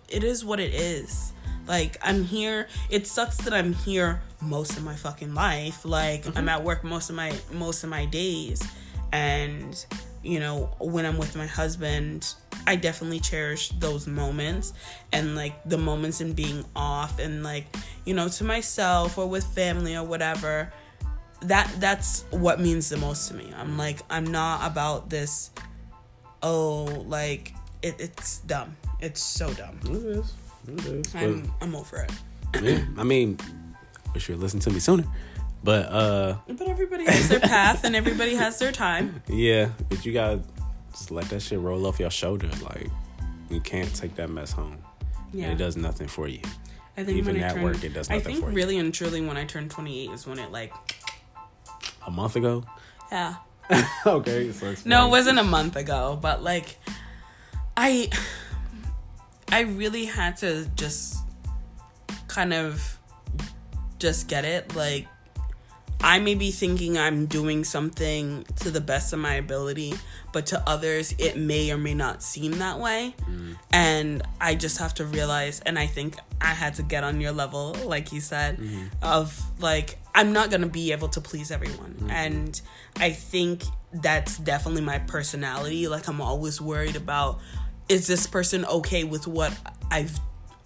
[0.10, 1.34] it is what it is.
[1.68, 2.68] Like, I'm here.
[2.90, 5.84] It sucks that I'm here most of my fucking life.
[5.84, 6.50] Like, I'm mm-hmm.
[6.50, 8.62] at work most of my most of my days,
[9.12, 9.86] and
[10.22, 12.34] you know, when I'm with my husband,
[12.68, 14.74] I definitely cherish those moments
[15.12, 17.68] and like the moments in being off and like
[18.06, 20.74] you know to myself or with family or whatever
[21.42, 23.52] that that's what means the most to me.
[23.56, 25.52] I'm like I'm not about this
[26.42, 28.76] oh like it, it's dumb.
[29.02, 29.80] It's so dumb.
[29.86, 30.34] It is.
[30.68, 31.16] It is.
[31.16, 32.12] I'm I'm over it.
[32.62, 33.38] yeah, I mean,
[34.14, 35.04] wish you listen to me sooner.
[35.64, 39.22] But uh But everybody has their path and everybody has their time.
[39.28, 40.42] yeah, but you gotta
[40.92, 42.50] just let that shit roll off your shoulder.
[42.64, 42.90] Like
[43.50, 44.78] you can't take that mess home.
[45.34, 45.46] Yeah.
[45.46, 46.40] And it does nothing for you.
[46.98, 48.46] I think even at work, it does nothing think for you.
[48.46, 50.72] I think really and truly when I turned 28 is when it like
[52.08, 52.64] A month ago?
[53.12, 53.36] yeah.
[54.06, 54.76] okay, so.
[54.86, 56.78] No, it wasn't a month ago, but like
[57.76, 58.10] I
[59.52, 61.18] I really had to just
[62.28, 63.00] kind of
[64.00, 65.08] just get it like
[66.02, 69.96] I may be thinking I'm doing something to the best of my ability,
[70.34, 73.16] but to others it may or may not seem that way.
[73.22, 73.56] Mm.
[73.72, 77.32] And I just have to realize and I think I had to get on your
[77.32, 78.88] level like you said mm-hmm.
[79.02, 81.96] of like I'm not to be able to please everyone.
[81.96, 82.12] Mm-hmm.
[82.12, 82.62] And
[82.98, 85.88] I think that's definitely my personality.
[85.88, 87.40] Like I'm always worried about
[87.90, 89.54] is this person okay with what
[89.92, 90.20] I've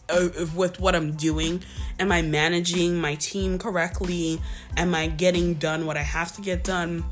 [0.09, 1.63] uh, with what I'm doing?
[1.99, 4.41] Am I managing my team correctly?
[4.77, 7.03] Am I getting done what I have to get done?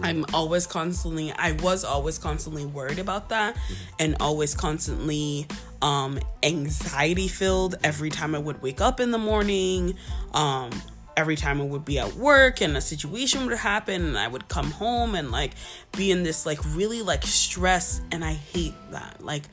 [0.00, 3.56] I'm always constantly I was always constantly worried about that
[3.98, 5.46] and always constantly
[5.82, 9.96] um anxiety filled every time I would wake up in the morning
[10.32, 10.70] um
[11.16, 14.48] every time I would be at work and a situation would happen and I would
[14.48, 15.52] come home and like
[15.96, 19.44] be in this like really like stress and I hate that like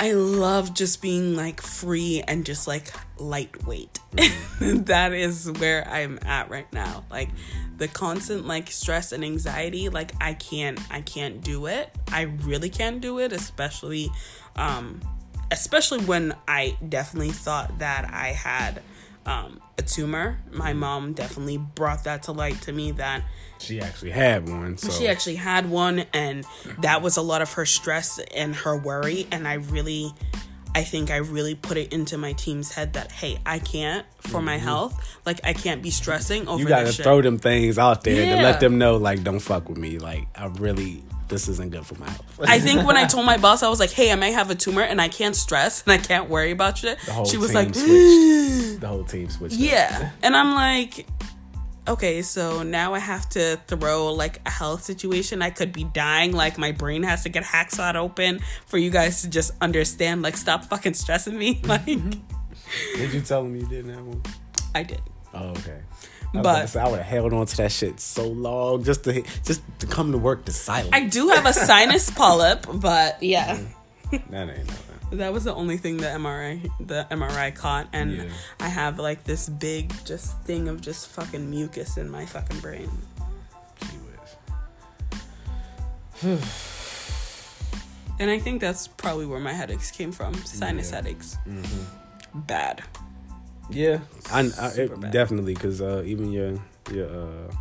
[0.00, 3.98] I love just being like free and just like lightweight.
[4.60, 7.04] that is where I'm at right now.
[7.10, 7.28] Like
[7.76, 11.90] the constant like stress and anxiety, like I can't I can't do it.
[12.10, 14.10] I really can't do it, especially
[14.56, 15.02] um
[15.50, 18.82] especially when I definitely thought that I had
[19.26, 20.38] um a tumor.
[20.50, 23.22] My mom definitely brought that to light to me that
[23.58, 26.44] She actually had one, so she actually had one and
[26.80, 30.12] that was a lot of her stress and her worry and i really
[30.74, 34.40] i think i really put it into my team's head that hey i can't for
[34.40, 37.04] my health like i can't be stressing over you gotta this shit.
[37.04, 39.98] throw them things out there to let them know, like, don't fuck with me.
[39.98, 42.40] Like, I really, this isn't good for my health.
[42.42, 44.54] I think when I told my boss, I was like, "Hey, I might have a
[44.54, 48.80] tumor, and I can't stress, and I can't worry about shit." She was like, switched.
[48.80, 49.54] the whole team switched.
[49.54, 49.60] up.
[49.60, 50.10] Yeah.
[50.22, 51.06] And I'm like,
[51.88, 55.42] okay, so now I have to throw like a health situation.
[55.42, 56.32] I could be dying.
[56.32, 60.22] Like my brain has to get hacksaw open for you guys to just understand.
[60.22, 61.60] Like, stop fucking stressing me.
[61.70, 64.22] Like, Did you tell them you didn't have one?
[64.74, 65.00] I did.
[65.34, 65.80] Oh, okay.
[66.32, 69.22] I But- say, I would have held on to that shit so long just to
[69.44, 70.90] just to come to work to silence.
[70.92, 73.58] I do have a sinus polyp, but yeah.
[74.12, 74.86] that ain't nothing.
[75.18, 78.24] That was the only thing the MRI the MRI caught, and Yeah.
[78.60, 82.90] I have like this big just thing of just fucking mucus in my fucking brain.
[88.20, 90.34] And I think that's probably where my headaches came from.
[90.44, 90.96] Sinus Yeah.
[90.96, 91.38] headaches.
[91.48, 92.40] Mm-hmm.
[92.40, 92.82] Bad.
[93.72, 94.00] Yeah,
[94.32, 96.58] I, I it, definitely because uh, even your
[96.92, 97.52] your uh,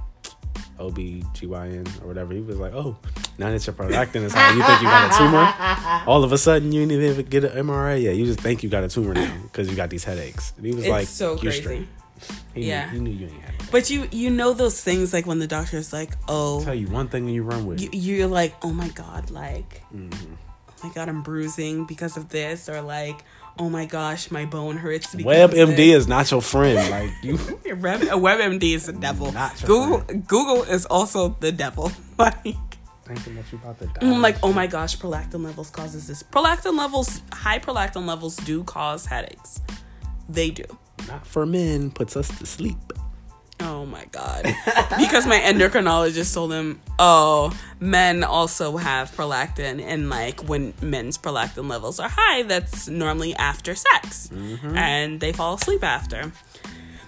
[0.80, 2.97] OBGYN or whatever, he was like, "Oh,
[3.38, 6.03] now that your prolactin is high, you think you got a tumor?
[6.07, 8.16] All of a sudden, you didn't even get an MRI yet.
[8.16, 10.72] You just think you got a tumor now because you got these headaches." And he
[10.74, 11.62] was It's like, so "You crazy.
[11.62, 11.88] straight."
[12.53, 12.89] He Yeah.
[12.91, 13.72] knew, he knew you ain't had it.
[13.72, 17.07] But you you know those things like when the doctor's like, oh, Tell you one
[17.07, 20.12] thing and you run with You, you're like, oh my god, like, Mhm.
[20.14, 23.24] oh my god, I'm bruising because of this, or like,
[23.60, 25.14] oh my gosh, my bone hurts.
[25.14, 26.89] because WebMD this." is not your friend.
[26.89, 27.36] Like you,
[27.76, 29.34] Web, WebMD is the devil.
[29.66, 30.28] Google friend.
[30.28, 31.91] Google is also the devil.
[32.18, 32.55] like
[33.05, 33.93] thinking that you about to die.
[34.01, 36.24] I'm like, oh my gosh, prolactin levels causes this.
[36.24, 39.62] Prolactin levels, high prolactin levels do cause headaches.
[40.28, 40.64] They do.
[41.07, 41.91] not for men.
[41.91, 42.78] Puts us to sleep.
[43.62, 44.43] Oh my god.
[44.97, 51.70] because my endocrinologist told him, oh, men also have prolactin, and like when men's prolactin
[51.70, 56.32] levels are high, that's normally after sex, and they fall asleep after.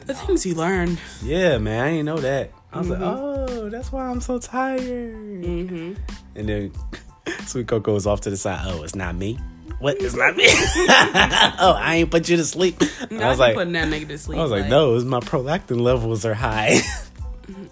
[0.06, 0.98] The things you learn.
[1.24, 2.52] Yeah, man, I didn't know that.
[2.74, 3.04] I was Mm-hmm.
[3.04, 4.82] like, oh, that's why I'm so tired.
[4.82, 5.94] Mm-hmm.
[6.36, 6.72] And then
[7.46, 8.62] Sweet Coco was off to the side.
[8.66, 9.38] Oh, it's not me.
[9.80, 9.98] What?
[10.02, 10.46] It's not me.
[10.48, 12.78] oh, I ain't put you to sleep.
[12.82, 14.40] I Not was like, putting that nigga to sleep.
[14.40, 16.80] I was like, no, it's my prolactin levels are high.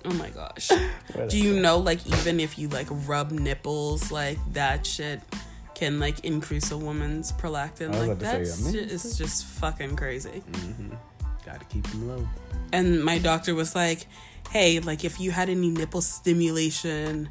[0.05, 0.69] Oh my gosh.
[1.29, 5.21] Do you know like even if you like rub nipples like that shit
[5.75, 7.93] can like increase a woman's prolactin?
[7.93, 10.43] I Like about say, that's I ju- mean- it's just fucking crazy.
[10.51, 10.93] Mm-hmm.
[11.45, 12.27] Gotta keep them low.
[12.73, 14.07] And my doctor was like,
[14.49, 17.29] "Hey, like if you had any nipple stimulation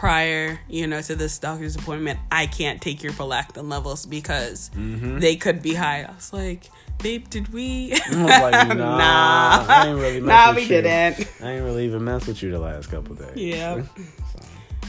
[0.00, 5.18] prior, you know, to this doctor's appointment, I can't take your prolactin levels because Mm-hmm.
[5.18, 6.70] they could be high." I was like,
[7.02, 9.64] "Babe, did we?" Like, nah, Nah.
[9.68, 10.68] I ain't really mess nah, we you.
[10.68, 11.28] didn't.
[11.42, 13.36] I ain't really even mess with you the last couple days.
[13.36, 13.82] Yeah.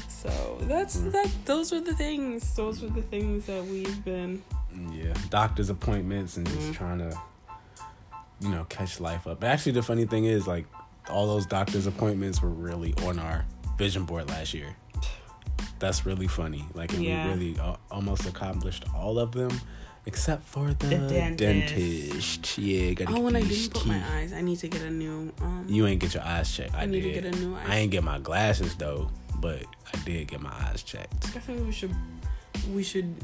[0.07, 1.29] So, So that's that.
[1.45, 2.55] Those were the things.
[2.55, 4.43] Those were the things that we've been.
[4.91, 6.59] yeah, doctor's appointments and Mm-hmm.
[6.59, 7.19] just trying to,
[8.39, 9.39] you know, catch life up.
[9.39, 10.67] But actually, the funny thing is, like,
[11.09, 13.45] all those doctor's appointments were really on our
[13.79, 14.75] vision board last year.
[15.81, 16.63] That's really funny.
[16.73, 17.25] Like, and Yeah.
[17.25, 19.49] we really uh, almost accomplished all of them,
[20.05, 21.37] except for the, The dentist.
[21.37, 22.57] dentist.
[22.59, 24.31] Yeah, gotta Oh, and I didn't put my eyes.
[24.31, 25.33] I need to get a new.
[25.41, 26.75] Um, You ain't get your eyes checked.
[26.75, 27.23] I, I need to did.
[27.23, 29.63] get a new I ain't get my glasses though, but
[29.93, 31.25] I did get my eyes checked.
[31.35, 31.95] I think we should.
[32.73, 33.15] We should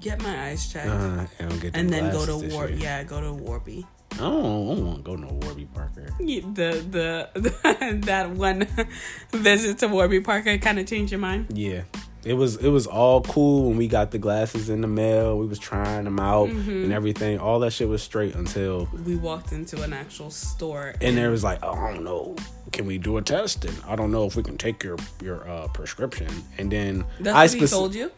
[0.00, 2.68] get my eyes checked Uh, and and then go to War.
[2.70, 3.86] Yeah, go to Warby.
[4.16, 6.06] I don't, I don't want to go to Warby Parker.
[6.20, 8.66] Yeah, The the, that one
[9.32, 11.46] visit to Warby Parker kind of changed your mind.
[11.54, 11.82] Yeah.
[12.24, 15.38] It was it was all cool when we got the glasses in the mail.
[15.38, 16.70] We was trying them out Mm-hmm.
[16.84, 17.38] and everything.
[17.38, 21.44] All that shit was straight until We walked into an actual store and there was
[21.44, 22.34] like, oh, I don't know,
[22.72, 23.64] can we do a test?
[23.64, 26.26] And I don't know if we can take your your uh, prescription.
[26.58, 28.10] And then That's I what he speci- told you.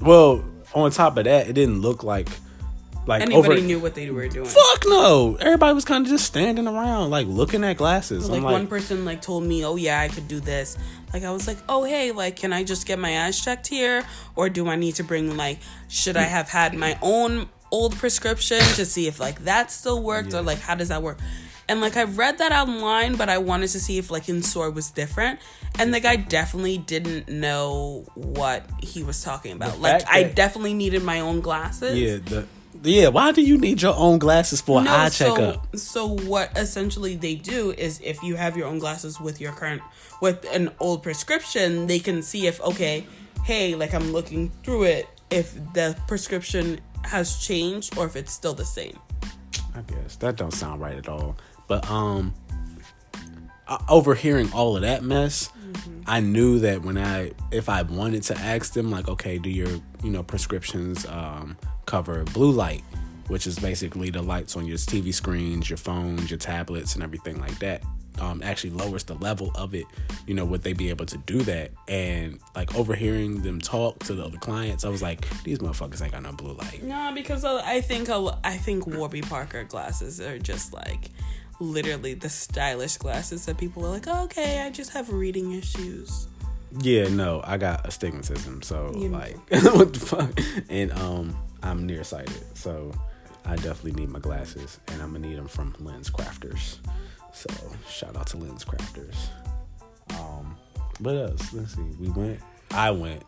[0.00, 2.28] Well, on top of that, it didn't look like
[3.06, 3.60] like Anybody over.
[3.66, 4.46] knew what they were doing.
[4.46, 5.36] Fuck no!
[5.40, 8.28] Everybody was kind of just standing around, like looking at glasses.
[8.30, 10.76] like, I'm one person like told me oh yeah i could do this
[11.12, 14.02] like i was like oh hey like can i just get my eyes checked here
[14.36, 18.58] or do i need to bring like should i have had my own old prescription
[18.58, 20.38] to see if like that still worked Yeah.
[20.38, 21.18] or like how does that work
[21.68, 24.70] and like i read that online but i wanted to see if like in store
[24.70, 25.38] was different
[25.78, 30.34] and the guy definitely didn't know what he was talking about like fact i that-
[30.36, 32.46] definitely needed my own glasses yeah, the
[32.82, 33.08] yeah.
[33.08, 35.76] Why do you need your own glasses for an eye so, checkup?
[35.76, 39.82] So what essentially they do is if you have your own glasses with your current
[40.20, 43.06] with an old prescription, they can see if okay,
[43.44, 48.54] hey, like I'm looking through it, if the prescription has changed or if it's still
[48.54, 48.98] the same.
[49.74, 51.36] I guess that don't sound right at all.
[51.66, 52.34] But um,
[53.88, 55.50] overhearing all of that mess,
[56.06, 59.68] I knew that when I if I wanted to ask them like, okay, do your
[60.02, 61.56] you know prescriptions um
[61.86, 62.82] cover blue light,
[63.28, 67.40] which is basically the lights on your TV screens, your phones, your tablets, and everything
[67.40, 67.82] like that.
[68.20, 69.86] Um, actually lowers the level of it.
[70.26, 71.70] You know, would they be able to do that?
[71.88, 76.12] And like overhearing them talk to the other clients, I was like, these motherfuckers ain't
[76.12, 76.82] got no blue light.
[76.82, 81.08] No, because uh, I think I think Warby Parker glasses are just like
[81.58, 86.26] literally the stylish glasses that people are like, oh, okay, I just have reading issues.
[86.80, 90.40] Yeah, no, I got astigmatism, so You- like, what the fuck?
[90.68, 92.92] And um, I'm nearsighted, so
[93.44, 96.78] I definitely need my glasses, and I'm gonna need them from LensCrafters.
[97.32, 97.48] So
[97.88, 99.16] shout out to LensCrafters.
[100.18, 100.56] Um,
[100.98, 101.52] what else?
[101.52, 101.82] Let's see.
[101.98, 102.40] We went.
[102.70, 103.22] I went.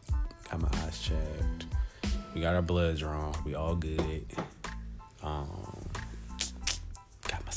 [0.50, 1.66] Got my eyes checked.
[2.34, 3.34] We got our blood drawn.
[3.44, 4.26] We all good.
[5.22, 5.83] Um,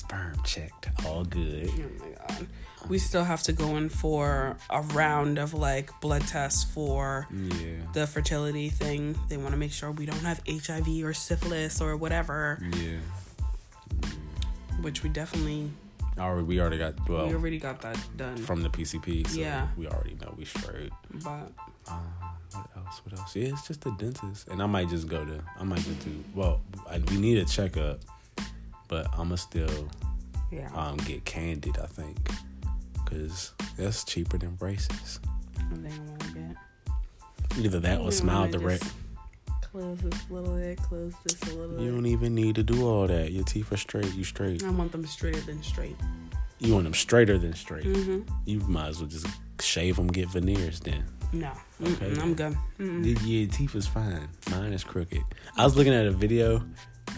[0.07, 0.87] sperm checked.
[1.05, 1.69] All good.
[1.75, 2.47] Oh my god.
[2.89, 7.81] We still have to go in for a round of like blood tests for Yeah.
[7.93, 9.17] the fertility thing.
[9.27, 12.99] They want to make sure we don't have HIV or syphilis or whatever, Yeah.
[14.81, 15.71] which we definitely
[16.17, 18.37] Already, we already got well we already got that done.
[18.37, 19.27] from the PCP.
[19.27, 19.67] So Yeah.
[19.77, 20.91] we already know we straight.
[21.23, 21.51] but
[21.89, 22.03] Um,
[22.53, 23.01] what else?
[23.05, 23.35] What else?
[23.35, 25.41] Yeah, it's just the dentist, and I might just go to.
[25.59, 26.23] I might just do.
[26.35, 27.99] Well, I, we need a checkup,
[28.87, 29.89] but I'ma still
[30.51, 31.77] yeah, um get Candid.
[31.77, 32.17] I think,
[33.05, 35.19] cause that's cheaper than braces.
[35.57, 37.65] I think I want to get.
[37.65, 38.91] Either that or smile direct.
[39.61, 40.77] Close this a little bit.
[40.81, 43.31] Close this a little You don't even need to do all that.
[43.31, 44.13] Your teeth are straight.
[44.13, 44.63] You straight.
[44.63, 45.95] I want them straighter than straight.
[46.59, 47.85] You want them straighter than straight.
[47.85, 48.21] Mm-hmm.
[48.45, 49.27] You might as well just
[49.61, 51.03] shave them, get veneers then.
[51.33, 51.91] No, Okay.
[52.09, 52.57] Mm-mm, I'm good.
[52.79, 53.27] Mm-mm.
[53.27, 54.27] Your teeth is fine.
[54.49, 55.21] Mine is crooked.
[55.57, 56.63] I was looking at a video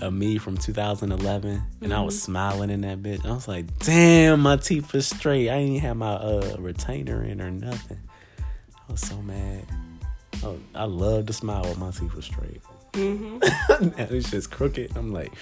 [0.02, 3.26] of me from 2011, and I was smiling in that bitch.
[3.26, 5.50] I was like, "Damn, my teeth are straight.
[5.50, 8.00] I ain't have my uh, retainer in or nothing."
[8.88, 9.66] I was so mad.
[10.43, 12.62] Oh, I love to smile when my teeth were straight.
[12.93, 13.38] Mm-hmm.
[13.97, 14.95] now it's just crooked.
[14.95, 15.36] I'm like,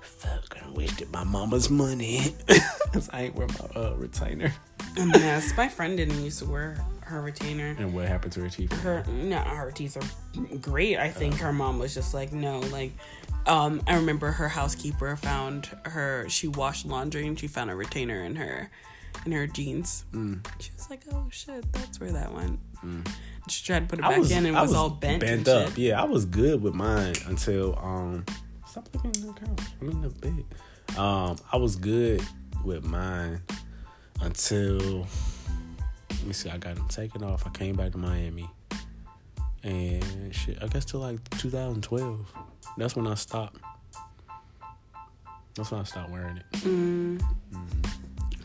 [0.00, 0.56] "Fuck!
[0.62, 2.34] I wasted my mama's money.
[2.92, 4.52] Cause I ain't wear my uh, retainer.
[4.96, 5.56] A mess.
[5.56, 7.74] My friend didn't used to wear her retainer.
[7.78, 8.72] And what happened to her teeth?
[8.82, 10.98] Her no, her teeth are great.
[10.98, 12.92] I think her mom was just like, no, like.
[13.44, 16.28] Um, I remember her housekeeper found her.
[16.28, 18.70] She washed laundry and she found a retainer in her,
[19.26, 20.04] in her jeans.
[20.12, 20.46] Mm.
[20.60, 22.60] She was like, "Oh shit, that's where that went."
[23.48, 25.70] She tried to put it I back in and I was, all bent, and up.
[25.70, 25.78] shit.
[25.78, 28.24] Yeah, I was good with mine until um.
[28.68, 29.68] Stop looking at the couch.
[29.80, 30.44] I'm in the bed.
[30.96, 32.22] Um, I was good
[32.64, 33.42] with mine
[34.22, 35.06] until.
[36.10, 36.50] Let me see.
[36.50, 37.46] I got taken off.
[37.46, 38.48] I came back to Miami,
[39.62, 40.58] and shit.
[40.62, 42.32] I guess till like 2012.
[42.78, 43.58] That's when I stopped.
[45.54, 46.44] That's when I stopped wearing it.
[46.52, 47.22] Mm.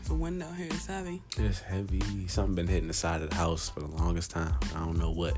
[0.06, 1.22] The window here is heavy.
[1.36, 2.28] It's heavy.
[2.28, 4.54] Something been hitting the side of the house for the longest time.
[4.74, 5.36] I don't know what.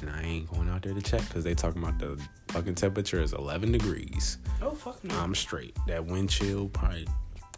[0.00, 3.22] And I ain't going out there to check because they talking about the fucking temperature
[3.22, 4.38] is 11 degrees.
[4.62, 5.18] Oh fuck no.
[5.18, 5.76] I'm straight.
[5.86, 7.06] That wind chill probably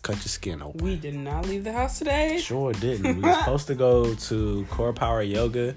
[0.07, 0.85] cut your skin open.
[0.85, 2.39] we did not leave the house today.
[2.39, 3.17] Sure didn't.
[3.17, 5.75] We were supposed to go to CorePower Yoga.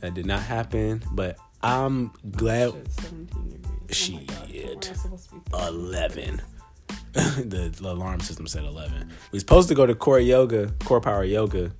[0.00, 1.02] That did not happen.
[1.12, 4.10] But I'm glad Shit, 17 degrees.
[4.10, 4.88] Oh my God, Shit.
[4.88, 6.42] we're supposed to be- 11.
[7.12, 9.08] the, the alarm system said 11.
[9.08, 11.70] We was supposed to go to Core Yoga, CorePower Yoga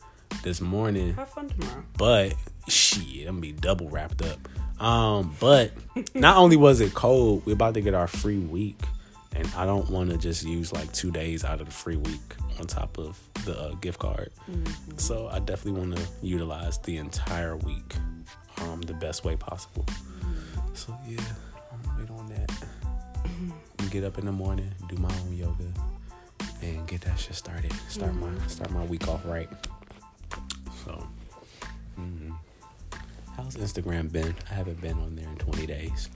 [0.44, 1.14] this morning.
[1.14, 1.84] Have fun tomorrow.
[1.96, 2.34] But
[2.68, 4.48] shit, I'm gonna be double wrapped up.
[4.80, 5.72] Um, but
[6.14, 8.80] not only was it cold, we're about to get our free week,
[9.34, 12.20] and I don't want to just use like two days out of the free week
[12.58, 14.30] on top of the uh, gift card.
[14.96, 17.94] So I definitely want to utilize the entire week,
[18.62, 19.86] um, the best way possible.
[20.74, 21.20] So yeah,
[21.72, 22.52] I'm wait on that.
[23.90, 25.64] Get up in the morning, do my own yoga,
[26.62, 27.72] and get that shit started.
[27.88, 29.48] Start my start my week off right.
[30.84, 31.06] So.
[31.98, 32.34] Mm.
[33.36, 34.34] How's Instagram been?
[34.50, 36.10] I haven't been on there in 20 days.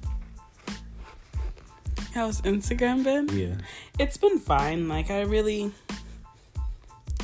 [2.14, 3.28] How's Instagram been?
[3.36, 3.54] Yeah.
[3.98, 4.88] It's been fine.
[4.88, 5.72] Like I really,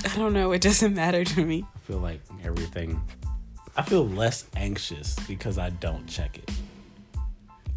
[0.05, 0.53] I don't know.
[0.53, 1.65] It doesn't matter to me.
[1.75, 3.01] I feel like everything.
[3.77, 6.51] I feel less anxious because I don't check it.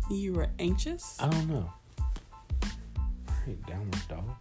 [0.10, 1.18] You were anxious.
[1.20, 1.72] I don't know.
[3.30, 4.36] Alright, downward dog.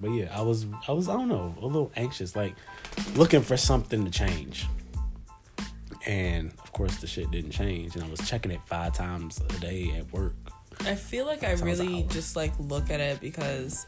[0.00, 2.54] But yeah, I was I was I don't know, a little anxious, like
[3.14, 4.66] looking for something to change.
[6.06, 9.60] And of course the shit didn't change and I was checking it five times a
[9.60, 10.43] day at work.
[10.86, 13.86] I feel like I really just like look at it because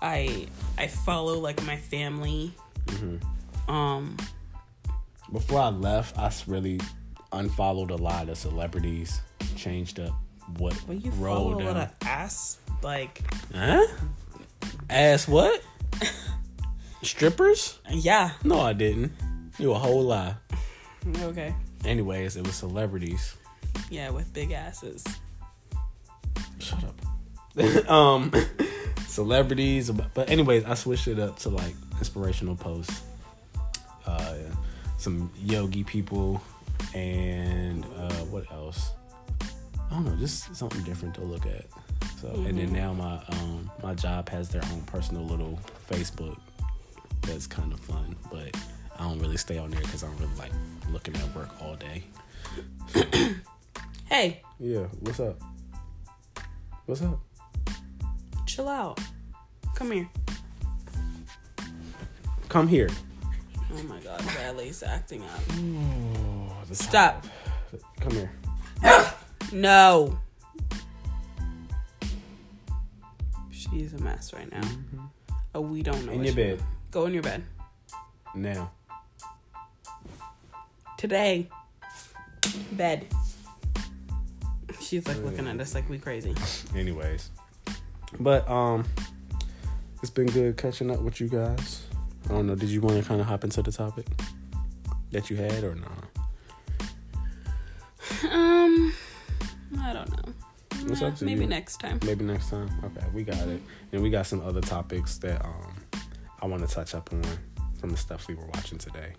[0.00, 0.46] I
[0.78, 2.52] I follow like my family.
[2.86, 3.70] Mm-hmm.
[3.70, 4.16] Um,
[5.32, 6.80] Before I left, I really
[7.32, 9.20] unfollowed a lot of celebrities,
[9.56, 10.12] changed up
[10.58, 11.82] what well, you rolled follow a lot down.
[11.82, 13.22] of ass like
[13.54, 13.86] Huh?
[14.88, 15.62] Ass what?
[17.02, 17.78] Strippers?
[17.88, 18.32] yeah.
[18.44, 19.12] No, I didn't.
[19.58, 20.34] You a whole lie.
[21.22, 21.54] Okay.
[21.86, 23.34] Anyways, it was celebrities.
[23.88, 25.02] Yeah, with big asses.
[26.58, 27.90] Shut up.
[27.90, 28.32] um,
[29.06, 29.90] celebrities.
[29.90, 33.02] But anyways, I switched it up to like inspirational posts.
[34.06, 34.34] Uh,
[34.96, 36.42] some yogi people,
[36.94, 38.90] and uh, what else?
[39.90, 41.64] I don't know, just something different to look at.
[42.20, 45.58] So, and then now my um my job has their own personal little
[45.90, 46.38] Facebook.
[47.22, 48.54] That's kind of fun, but
[48.98, 50.52] I don't really stay on there because I don't really like
[50.92, 52.04] looking at work all day.
[54.06, 55.40] Hey, Yeah, what's up?
[56.90, 57.20] What's up?
[58.46, 58.98] chill out.
[59.76, 60.08] Come here.
[62.48, 62.88] Come here.
[63.72, 65.40] Oh my god, Bradley's acting up.
[65.52, 67.24] Oh, Stop.
[68.00, 68.32] Come here.
[69.52, 70.18] No.
[73.52, 74.60] She's a mess right now.
[74.60, 74.98] Mm-hmm.
[75.54, 76.12] Oh, we don't know.
[76.12, 76.60] In your bed
[76.90, 77.44] Go in your bed.
[78.34, 78.72] now.
[80.98, 81.48] Today.
[82.72, 83.06] Bed.
[84.90, 86.34] She's like looking at us like we crazy.
[86.76, 87.30] Anyways,
[88.18, 88.84] but um,
[90.02, 91.84] it's been good catching up with you guys.
[92.24, 92.56] I don't know.
[92.56, 94.06] Did you want to kind of hop into the topic
[95.12, 96.04] that you had or not?
[98.32, 98.92] Um,
[99.80, 100.34] I don't know.
[100.90, 101.46] It's Nah, up to maybe you.
[101.46, 102.00] next time.
[102.04, 102.68] Maybe next time.
[102.82, 103.62] Okay, we got it.
[103.92, 105.76] And we got some other topics that um
[106.42, 107.22] I want to touch up on
[107.78, 109.12] from the stuff we were watching today.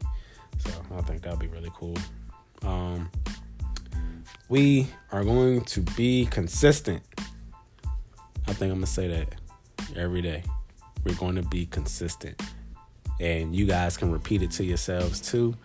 [0.58, 1.96] So I think that'll be really cool.
[2.64, 3.10] Um,
[4.52, 7.02] we are going to be consistent.
[8.48, 9.36] I think I'm gonna say that
[9.96, 10.44] every day.
[11.06, 12.40] We're going to be consistent.
[13.22, 15.56] And you guys can repeat it to yourselves too.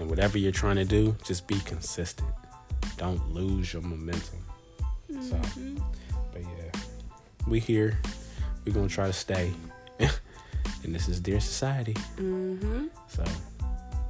[0.00, 2.28] And whatever you're trying to do, just be consistent.
[2.96, 4.44] Don't lose your momentum.
[5.20, 5.40] So,
[6.32, 6.80] but yeah,
[7.46, 8.00] we here.
[8.66, 9.52] We're gonna try to stay.
[10.00, 11.94] and this is Dear Society.
[12.16, 12.88] Mm-hmm.
[13.06, 13.24] So,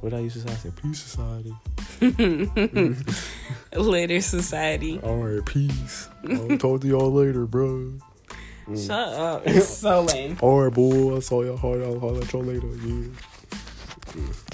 [0.03, 1.55] what I used to say, I said, Peace Society.
[3.73, 4.99] Later, society.
[5.01, 6.09] All right, peace.
[6.29, 7.93] I'll talk to y'all later, bro.
[8.67, 8.87] Mm.
[8.87, 9.43] Shut up.
[9.45, 10.37] It's so lame.
[10.41, 11.15] All right, boy.
[11.15, 11.55] I saw y'all.
[11.55, 11.81] hard.
[11.81, 12.67] I'll holler at y'all later.
[12.85, 14.52] Yeah.